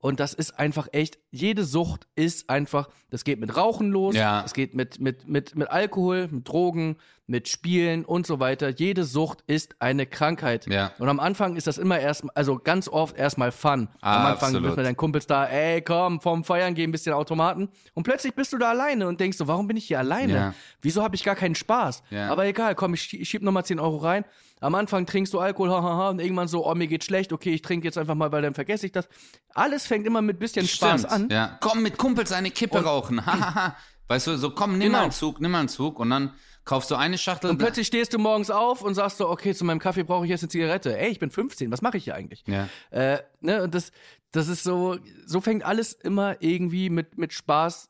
[0.00, 4.42] Und das ist einfach echt, jede Sucht ist einfach, das geht mit Rauchen los, ja.
[4.44, 6.96] es geht mit, mit, mit, mit Alkohol, mit Drogen,
[7.26, 8.70] mit Spielen und so weiter.
[8.70, 10.66] Jede Sucht ist eine Krankheit.
[10.66, 10.92] Ja.
[10.98, 13.88] Und am Anfang ist das immer erst, also ganz oft erstmal Fun.
[14.00, 14.62] Ah, am Anfang absolut.
[14.62, 17.68] bist du deinen Kumpels da, ey, komm, vom Feiern geh ein bisschen Automaten.
[17.94, 20.32] Und plötzlich bist du da alleine und denkst so, warum bin ich hier alleine?
[20.32, 20.54] Ja.
[20.82, 22.02] Wieso habe ich gar keinen Spaß?
[22.30, 24.24] Aber egal, komm, ich, ich schieb nochmal 10 Euro rein.
[24.60, 27.62] Am Anfang trinkst du Alkohol, hahaha, und irgendwann so, oh, mir geht schlecht, okay, ich
[27.62, 29.08] trinke jetzt einfach mal, weil dann vergesse ich das.
[29.54, 31.28] Alles fängt immer mit bisschen Stimmt, Spaß an.
[31.30, 31.58] Ja.
[31.60, 33.76] Komm, mit Kumpels eine Kippe und, rauchen, hahaha.
[34.08, 34.98] weißt du, so komm, nimm genau.
[34.98, 36.34] mal einen Zug, nimm mal einen Zug und dann
[36.64, 37.50] kaufst du eine Schachtel.
[37.50, 40.30] Und plötzlich stehst du morgens auf und sagst so, okay, zu meinem Kaffee brauche ich
[40.30, 40.96] jetzt eine Zigarette.
[40.96, 42.44] Ey, ich bin 15, was mache ich hier eigentlich?
[42.46, 42.68] Ja.
[42.90, 43.92] Äh, ne, und das,
[44.30, 47.88] das ist so, so fängt alles immer irgendwie mit, mit Spaß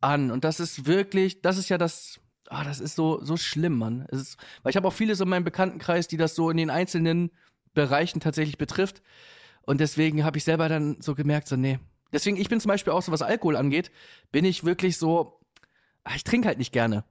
[0.00, 0.30] an.
[0.30, 4.06] Und das ist wirklich, das ist ja das, ah, das ist so, so schlimm, Mann.
[4.10, 6.56] Es ist, weil ich habe auch viele so in meinem Bekanntenkreis, die das so in
[6.56, 7.30] den einzelnen
[7.74, 9.02] Bereichen tatsächlich betrifft.
[9.62, 11.78] Und deswegen habe ich selber dann so gemerkt, so, nee.
[12.12, 13.90] Deswegen, ich bin zum Beispiel auch so, was Alkohol angeht,
[14.30, 15.40] bin ich wirklich so,
[16.04, 17.04] ah, ich trinke halt nicht gerne.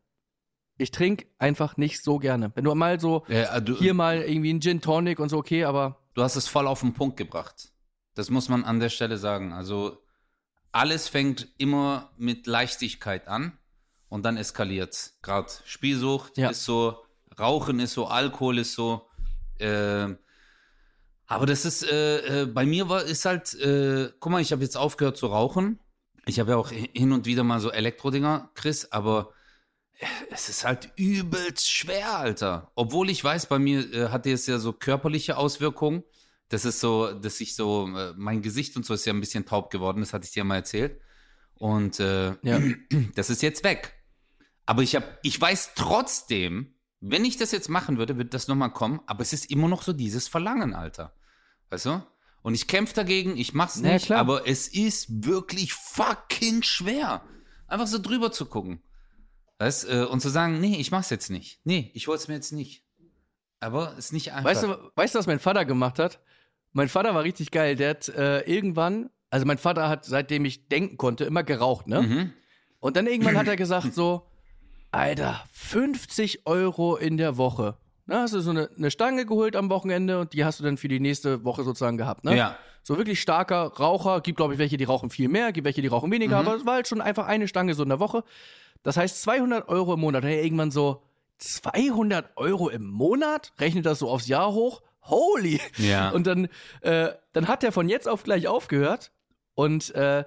[0.77, 2.51] Ich trinke einfach nicht so gerne.
[2.55, 5.65] Wenn du mal so ja, du, hier mal irgendwie ein Gin Tonic und so, okay,
[5.65, 5.99] aber.
[6.15, 7.71] Du hast es voll auf den Punkt gebracht.
[8.15, 9.53] Das muss man an der Stelle sagen.
[9.53, 9.97] Also
[10.71, 13.57] alles fängt immer mit Leichtigkeit an
[14.14, 15.18] und dann eskaliert's.
[15.24, 16.51] Gerade Spielsucht ja.
[16.51, 16.99] ist so,
[17.39, 19.07] Rauchen ist so, Alkohol ist so.
[19.57, 20.09] Äh,
[21.26, 24.61] aber das ist, äh, äh, bei mir war, ist halt, äh, guck mal, ich habe
[24.61, 25.80] jetzt aufgehört zu rauchen.
[26.28, 29.34] Ich habe ja auch hin und wieder mal so Elektrodinger, Chris, aber
[30.30, 32.72] es ist halt übelst schwer, Alter.
[32.76, 36.03] Obwohl ich weiß, bei mir äh, hatte es ja so körperliche Auswirkungen.
[36.49, 39.47] Das ist so, dass ich so, äh, mein Gesicht und so ist ja ein bisschen
[39.47, 41.01] taub geworden, das hatte ich dir mal erzählt.
[41.55, 42.61] Und äh, ja.
[43.16, 44.03] das ist jetzt weg.
[44.66, 48.72] Aber ich habe, ich weiß trotzdem, wenn ich das jetzt machen würde, würde das nochmal
[48.72, 49.01] kommen.
[49.07, 51.14] Aber es ist immer noch so dieses Verlangen, Alter.
[51.70, 52.03] Weißt du?
[52.43, 57.24] Und ich kämpfe dagegen, ich mach's nicht, ja, aber es ist wirklich fucking schwer,
[57.68, 58.84] einfach so drüber zu gucken.
[59.59, 61.61] Weißt, äh, und zu sagen, nee, ich mach's jetzt nicht.
[61.64, 62.84] Nee, ich wollte es mir jetzt nicht.
[63.61, 64.49] Aber es ist nicht einfach.
[64.49, 66.20] Weißt du, weißt du, was mein Vater gemacht hat?
[66.74, 67.78] Mein Vater war richtig geil.
[67.78, 72.01] Der hat äh, irgendwann, also mein Vater hat, seitdem ich denken konnte, immer geraucht, ne?
[72.01, 72.34] Mhm.
[72.80, 74.28] Und dann irgendwann hat er gesagt so,
[74.93, 77.75] Alter, 50 Euro in der Woche.
[78.05, 80.77] Na, hast du so eine, eine, Stange geholt am Wochenende und die hast du dann
[80.77, 82.37] für die nächste Woche sozusagen gehabt, ne?
[82.37, 82.57] Ja.
[82.83, 84.21] So wirklich starker Raucher.
[84.21, 86.47] Gibt, glaube ich, welche, die rauchen viel mehr, gibt welche, die rauchen weniger, mhm.
[86.47, 88.23] aber es war halt schon einfach eine Stange so in der Woche.
[88.83, 90.23] Das heißt 200 Euro im Monat.
[90.25, 91.01] Hey, irgendwann so
[91.39, 93.53] 200 Euro im Monat?
[93.59, 94.83] Rechnet das so aufs Jahr hoch?
[95.03, 95.59] Holy!
[95.77, 96.11] Ja.
[96.11, 96.49] Und dann,
[96.81, 99.11] äh, dann hat er von jetzt auf gleich aufgehört
[99.55, 100.23] und äh,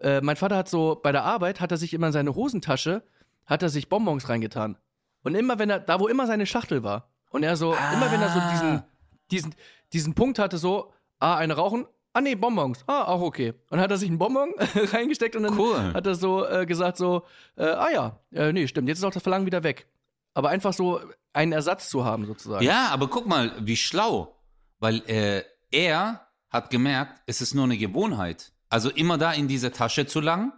[0.00, 3.04] äh, mein Vater hat so bei der Arbeit hat er sich immer in seine Hosentasche
[3.46, 4.76] hat er sich Bonbons reingetan.
[5.22, 7.92] Und immer wenn er, da wo immer seine Schachtel war, und er so, ah.
[7.94, 8.82] immer wenn er so diesen,
[9.30, 9.54] diesen,
[9.92, 13.54] diesen Punkt hatte, so, ah, eine rauchen, ah nee, Bonbons, ah, auch okay.
[13.70, 15.94] Und hat er sich einen Bonbon reingesteckt und dann cool.
[15.94, 17.22] hat er so äh, gesagt, so,
[17.56, 19.86] äh, ah ja, äh, nee, stimmt, jetzt ist auch das Verlangen wieder weg.
[20.34, 21.00] Aber einfach so
[21.32, 22.64] einen Ersatz zu haben, sozusagen.
[22.64, 24.38] Ja, aber guck mal, wie schlau.
[24.78, 28.52] Weil äh, er hat gemerkt, es ist nur eine Gewohnheit.
[28.68, 30.52] Also immer da in diese Tasche zu lang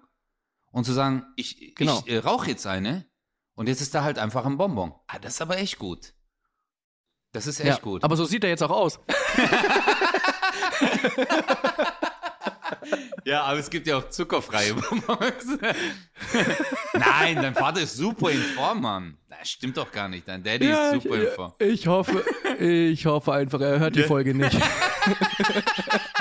[0.75, 2.03] und zu sagen, ich, genau.
[2.05, 3.07] ich äh, rauche jetzt eine
[3.55, 4.93] und jetzt ist da halt einfach ein Bonbon.
[5.07, 6.15] Ah, das ist aber echt gut.
[7.31, 8.03] Das ist echt ja, gut.
[8.03, 8.99] Aber so sieht er jetzt auch aus.
[13.25, 15.59] ja, aber es gibt ja auch zuckerfreie Bonbons.
[16.93, 19.17] Nein, dein Vater ist super in Form, Mann.
[19.29, 20.27] Das stimmt doch gar nicht.
[20.27, 21.53] Dein Daddy Ja, ist super ich, in Form.
[21.61, 22.25] ich hoffe,
[22.59, 24.59] ich hoffe einfach, er hört die Folge nicht.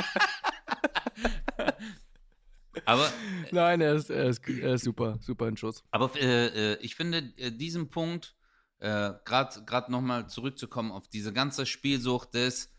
[2.85, 3.11] Aber
[3.51, 5.83] Nein, er ist, er ist, er ist super, super in Schuss.
[5.91, 8.35] Aber äh, äh, ich finde äh, diesen Punkt,
[8.79, 12.73] äh, gerade gerade nochmal zurückzukommen auf diese ganze Spielsucht des,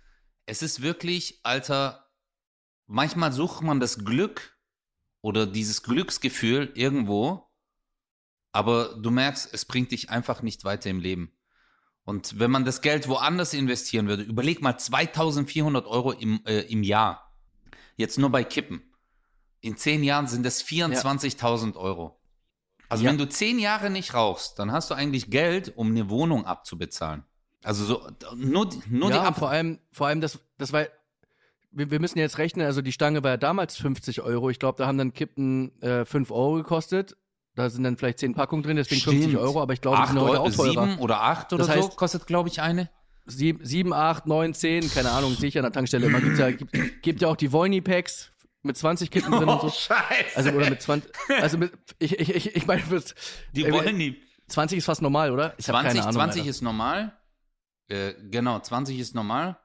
[0.46, 2.11] es ist wirklich, Alter,
[2.86, 4.59] manchmal sucht man das Glück
[5.22, 7.50] oder dieses Glücksgefühl irgendwo,
[8.52, 11.32] aber du merkst, es bringt dich einfach nicht weiter im Leben.
[12.05, 16.82] Und wenn man das Geld woanders investieren würde, überleg mal 2400 Euro im, äh, im
[16.82, 17.34] Jahr.
[17.96, 18.82] Jetzt nur bei Kippen.
[19.65, 22.19] In zehn Jahren sind das 24.000 Euro.
[22.89, 23.11] Also Ja.
[23.11, 27.25] wenn du zehn Jahre nicht rauchst, dann hast du eigentlich Geld, um eine Wohnung abzubezahlen.
[27.62, 28.07] Also so
[28.37, 30.85] nur, die- nur ja, die Ab vor allem, vor allem, das, das war,
[31.71, 34.51] wir, wir müssen jetzt rechnen, also die Stange war ja damals 50 Euro.
[34.51, 37.17] Ich glaube, da haben dann Kippen äh, 5 Euro gekostet.
[37.55, 39.39] Da sind dann vielleicht 10 Packungen drin, deswegen 50 Stimmt.
[39.43, 40.87] Euro, aber ich glaube, die sind heute auch teurer.
[40.89, 42.91] sieben oder acht oder Das so heißt- kostet, glaube ich, eine.
[43.27, 46.21] Sieben, sieben, acht, neun, zehn, keine Ahnung, sehe ich an der Tankstelle immer.
[46.21, 48.31] Gibt ja, gibt, gibt ja auch die Vollny-Packs
[48.65, 49.69] mit 20 Kippen drin und so.
[49.71, 50.37] Scheiße.
[50.37, 51.11] Also, oder mit 20,
[51.41, 52.83] also mit, ich, ich, ich, ich meine,
[53.53, 54.23] die wollen die.
[54.49, 55.55] 20 ist fast normal, oder?
[55.57, 56.51] Ich hab 20, keine Ahnung, 20 Alter.
[56.51, 57.12] ist normal.
[57.89, 59.57] Äh, genau, 20 ist normal.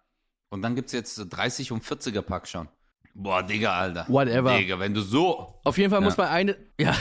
[0.49, 2.67] Und dann gibt es jetzt 30 und 40er Pack schon.
[3.13, 4.05] Boah, Digga, Alter.
[4.07, 4.57] Whatever.
[4.57, 5.59] Digga, wenn du so.
[5.63, 6.05] Auf jeden Fall Ja.
[6.05, 6.95] muss man eine, ja,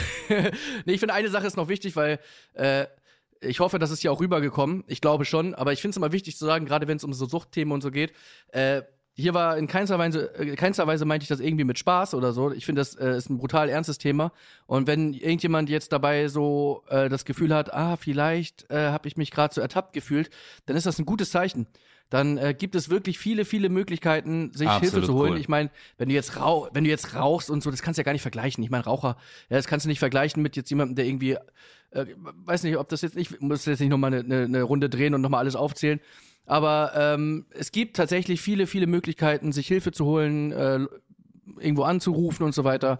[0.85, 2.19] nee, ich finde eine Sache ist noch wichtig, weil
[2.53, 2.87] äh,
[3.41, 4.83] ich hoffe, das ist hier auch rübergekommen.
[4.87, 7.13] Ich glaube schon, aber ich finde es immer wichtig zu sagen, gerade wenn es um
[7.13, 8.13] so Suchtthemen und so geht.
[8.49, 8.81] Äh,
[9.19, 12.31] hier war in keinster Weise, äh, keinster Weise meinte ich das irgendwie mit Spaß oder
[12.31, 12.51] so.
[12.51, 14.31] Ich finde, das äh, ist ein brutal ernstes Thema.
[14.65, 19.17] Und wenn irgendjemand jetzt dabei so äh, das Gefühl hat, ah, vielleicht äh, habe ich
[19.17, 20.29] mich gerade so ertappt gefühlt,
[20.65, 21.67] dann ist das ein gutes Zeichen.
[22.09, 25.33] Dann äh, gibt es wirklich viele, viele Möglichkeiten, sich Absolut Hilfe zu holen.
[25.33, 25.39] cool.
[25.39, 28.01] Ich meine, wenn du jetzt rauch, wenn du jetzt rauchst und so, das kannst du
[28.01, 28.63] ja gar nicht vergleichen.
[28.63, 29.17] Ich meine, Raucher,
[29.49, 31.37] ja, das kannst du nicht vergleichen mit jetzt jemandem, der irgendwie,
[31.91, 32.05] äh,
[32.45, 35.13] weiß nicht, ob das jetzt, ich muss jetzt nicht nochmal eine, eine, eine Runde drehen
[35.13, 35.99] und nochmal alles aufzählen.
[36.49, 40.79] Aber ähm, es gibt tatsächlich viele, viele Möglichkeiten, sich Hilfe zu holen, äh,
[41.59, 42.99] irgendwo anzurufen und so weiter.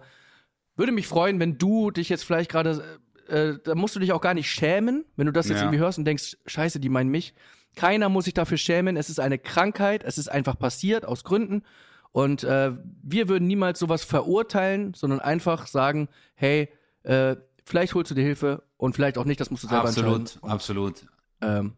[0.76, 4.20] Würde mich freuen, wenn du dich jetzt vielleicht gerade, äh, da musst du dich auch
[4.20, 5.64] gar nicht schämen, wenn du das jetzt Ja.
[5.64, 7.34] irgendwie hörst und denkst, scheiße, die meinen mich.
[7.74, 8.96] Keiner muss sich dafür schämen.
[8.96, 10.04] Es ist eine Krankheit.
[10.04, 11.64] Es ist einfach passiert aus Gründen.
[12.12, 12.70] Und äh,
[13.02, 16.68] wir würden niemals sowas verurteilen, sondern einfach sagen, hey,
[17.02, 17.34] äh,
[17.64, 19.40] vielleicht holst du dir Hilfe und vielleicht auch nicht.
[19.40, 20.38] Das musst du selber Absolut, entscheiden.
[20.42, 21.06] Und, absolut.
[21.42, 21.72] ähm,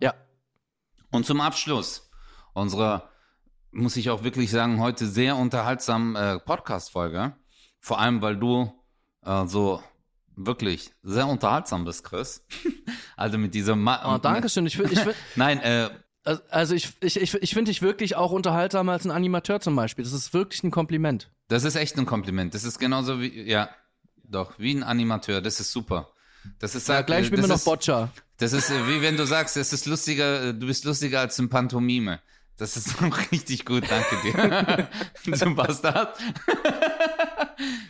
[0.00, 0.14] ja,
[1.10, 2.10] Und zum Abschluss
[2.52, 3.08] unserer,
[3.70, 7.34] muss ich auch wirklich sagen, heute sehr unterhaltsamen äh, Podcast-Folge.
[7.80, 8.72] Vor allem, weil du
[9.24, 9.82] äh, so
[10.36, 12.44] wirklich sehr unterhaltsam bist, Chris.
[13.16, 14.66] also mit dieser Ma oh, danke schön.
[14.66, 15.00] Ich, ich,
[15.36, 15.88] Nein, äh,
[16.24, 19.74] Also- Also ich, ich, ich, ich finde dich wirklich auch unterhaltsamer als ein Animateur zum
[19.76, 20.04] Beispiel.
[20.04, 21.30] Das ist wirklich ein Kompliment.
[21.48, 22.54] das ist echt ein Kompliment.
[22.54, 23.70] Das ist genauso wie, ja,
[24.24, 25.40] doch, wie ein Animateur.
[25.40, 26.10] Das ist super.
[26.58, 28.10] Das ist Ja, gleich äh, spielen wir noch Boccia.
[28.38, 31.38] Das ist äh, wie wenn du sagst, es ist lustiger, äh, du bist lustiger als
[31.38, 32.20] ein Pantomime.
[32.56, 34.88] Das ist auch richtig gut, danke dir.
[35.24, 36.18] du Bastard.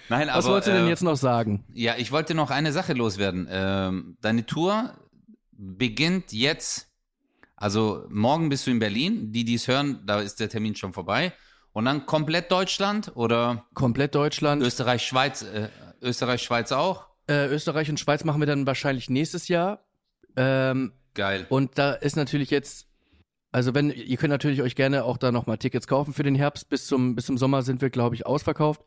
[0.08, 1.64] Nein, Was aber wolltest du denn äh, jetzt noch sagen?
[1.74, 3.48] ja, ich wollte noch eine Sache loswerden.
[3.50, 4.94] Ähm, deine Tour
[5.52, 6.88] beginnt jetzt,
[7.56, 9.32] also morgen bist du in Berlin.
[9.32, 11.32] Die, die es hören, da ist der Termin schon vorbei.
[11.72, 14.62] Und dann komplett Deutschland oder Komplett Deutschland.
[14.62, 15.68] Österreich, Schweiz, äh,
[16.00, 17.07] Österreich, Schweiz auch?
[17.28, 19.84] Äh, Österreich und Schweiz machen wir dann wahrscheinlich nächstes Jahr.
[20.36, 21.46] Ähm, Geil.
[21.48, 22.86] und da ist natürlich jetzt,
[23.50, 26.68] also wenn, ihr könnt natürlich euch gerne auch da nochmal Tickets kaufen für den Herbst.
[26.68, 28.82] Bis zum, bis zum Sommer sind wir, glaube ich, ausverkauft.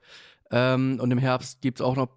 [0.49, 2.09] Ähm, und im Herbst gibt's auch noch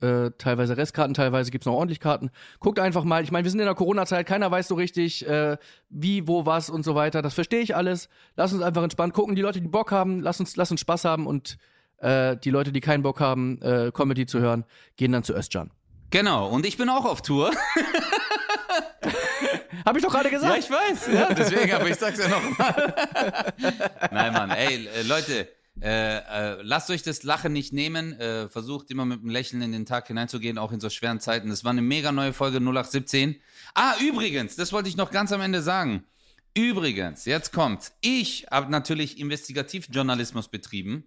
[0.00, 2.30] äh, teilweise Restkarten, teilweise gibt's noch ordentlich Karten.
[2.60, 3.22] Guckt einfach mal.
[3.24, 5.56] Ich meine, wir sind in der Corona-Zeit, keiner weiß so richtig, äh,
[5.88, 7.22] wie, wo, was und so weiter.
[7.22, 8.08] Das verstehe ich alles.
[8.36, 9.34] Lass uns einfach entspannt gucken.
[9.34, 11.58] Die Leute, die Bock haben, lass uns, lass uns Spaß haben und
[11.98, 14.64] äh, die Leute, die keinen Bock haben, äh, Comedy zu hören,
[14.96, 15.70] gehen dann zu Özcan.
[16.10, 17.52] Genau, und ich bin auch auf Tour.
[19.84, 20.52] Hab ich doch gerade gesagt.
[20.52, 22.94] Ja, ich weiß, ja, deswegen, aber ich sag's ja nochmal.
[24.10, 25.48] Nein, Mann, ey, äh, Leute,
[25.80, 28.18] äh, äh, lasst euch das Lachen nicht nehmen.
[28.18, 31.48] Äh, versucht immer mit einem Lächeln in den Tag hineinzugehen, auch in so schweren Zeiten.
[31.50, 33.36] Das war eine mega neue Folge 0817.
[33.74, 36.04] Ah, übrigens, das wollte ich noch ganz am Ende sagen.
[36.54, 37.92] Übrigens, jetzt kommt's.
[38.00, 41.04] Ich habe natürlich Investigativjournalismus betrieben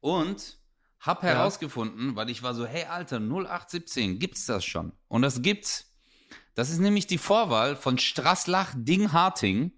[0.00, 0.58] und
[1.00, 1.34] habe Ja.
[1.34, 4.92] herausgefunden, weil ich war so, hey Alter, 0817, gibt's das schon?
[5.08, 5.84] Und das gibt's.
[6.54, 9.72] Das ist nämlich die Vorwahl von Straßlach-Ding-Harting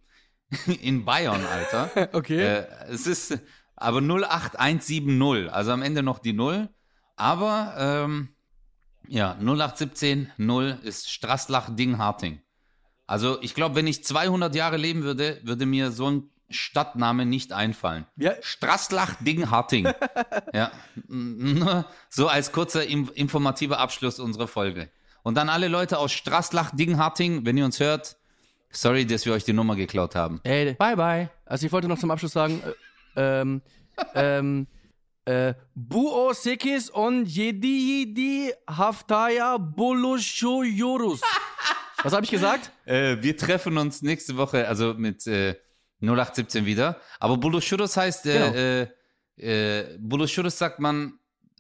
[0.81, 2.09] in Bayern, Alter.
[2.15, 2.41] Okay.
[2.41, 3.39] Äh, es ist
[3.77, 6.69] aber 08170, also am Ende noch die 0.
[7.17, 8.35] Aber ähm,
[9.09, 12.41] ja, 0817 0 ist Straßlach-Ding-Harting.
[13.07, 17.53] Also ich glaube, wenn ich 200 Jahre leben würde, würde mir so ein Stadtname nicht
[17.53, 18.07] einfallen.
[18.17, 18.35] Ja.
[18.41, 19.89] Straßlach-Ding-Harting.
[20.53, 20.71] ja.
[21.09, 24.91] Nur So als kurzer informativer Abschluss unserer Folge.
[25.23, 28.17] Und dann alle Leute aus Straßlach-Ding-Harting, wenn ihr uns hört,
[28.71, 30.41] sorry, dass wir euch die Nummer geklaut haben.
[30.45, 31.31] Ey, Bye, bye.
[31.47, 32.63] also ich wollte noch zum Abschluss sagen,
[33.17, 33.63] äh, ähm,
[34.15, 34.67] ähm,
[35.25, 41.21] äh, Buo Sekis on Yedi Yedi Haftaya Boloshoyorus.
[42.03, 42.73] Was habe ich gesagt?
[42.87, 45.57] Äh, wir treffen uns nächste Woche, also mit äh,
[46.03, 47.01] 0817 wieder.
[47.19, 48.89] Aber Buloshurus heißt, äh, äh,
[49.37, 51.15] äh, Buloshurus sagt man,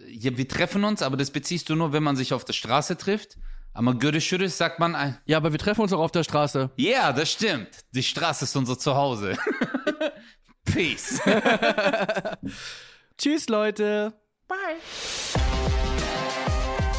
[0.09, 2.97] ja, wir treffen uns, aber das beziehst du nur, wenn man sich auf der Straße
[2.97, 3.36] trifft.
[3.72, 6.70] Aber Gödeshurus sagt man, äh, Ja, aber wir treffen uns auch auf der Straße.
[6.76, 7.68] ja, yeah, das stimmt.
[7.93, 9.36] Die Straße ist unser Zuhause.
[10.64, 11.20] Peace.
[13.18, 14.12] Tschüss, Leute.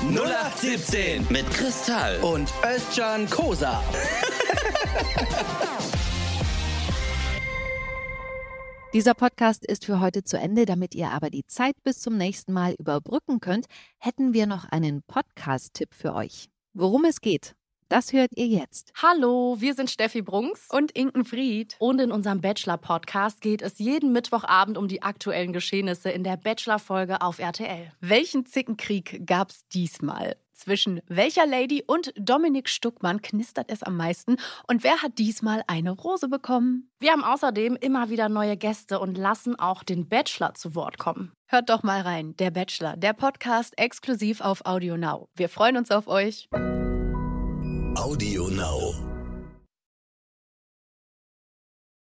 [0.04, 2.20] 0817 mit Kristall.
[2.22, 3.84] Und Özcan Kosa.
[8.94, 10.66] Dieser Podcast ist für heute zu Ende.
[10.66, 13.68] Damit ihr aber die Zeit bis zum nächsten Mal überbrücken könnt,
[14.00, 16.50] hätten wir noch einen Podcast-Tipp für euch.
[16.74, 17.56] Worum es geht,
[17.88, 18.92] das hört ihr jetzt.
[19.02, 21.78] Hallo, wir sind Steffi Brunks und Inken Fried.
[21.80, 27.22] und in unserem Bachelor-Podcast geht es jeden Mittwochabend um die aktuellen Geschehnisse in der Bachelor-Folge
[27.22, 27.94] auf RTL.
[28.02, 30.36] Welchen Zickenkrieg gab's diesmal?
[30.62, 34.36] Zwischen welcher Lady und Dominik Stuckmann knistert es am meisten?
[34.68, 36.92] Und wer hat diesmal eine Rose bekommen?
[37.00, 41.32] Wir haben außerdem immer wieder neue Gäste und lassen auch den Bachelor zu Wort kommen.
[41.48, 42.36] Hört doch mal rein.
[42.38, 45.30] Der Bachelor, der Podcast exklusiv auf Audio Now.
[45.36, 46.48] Wir freuen uns auf euch.
[47.96, 49.11] Audio Now.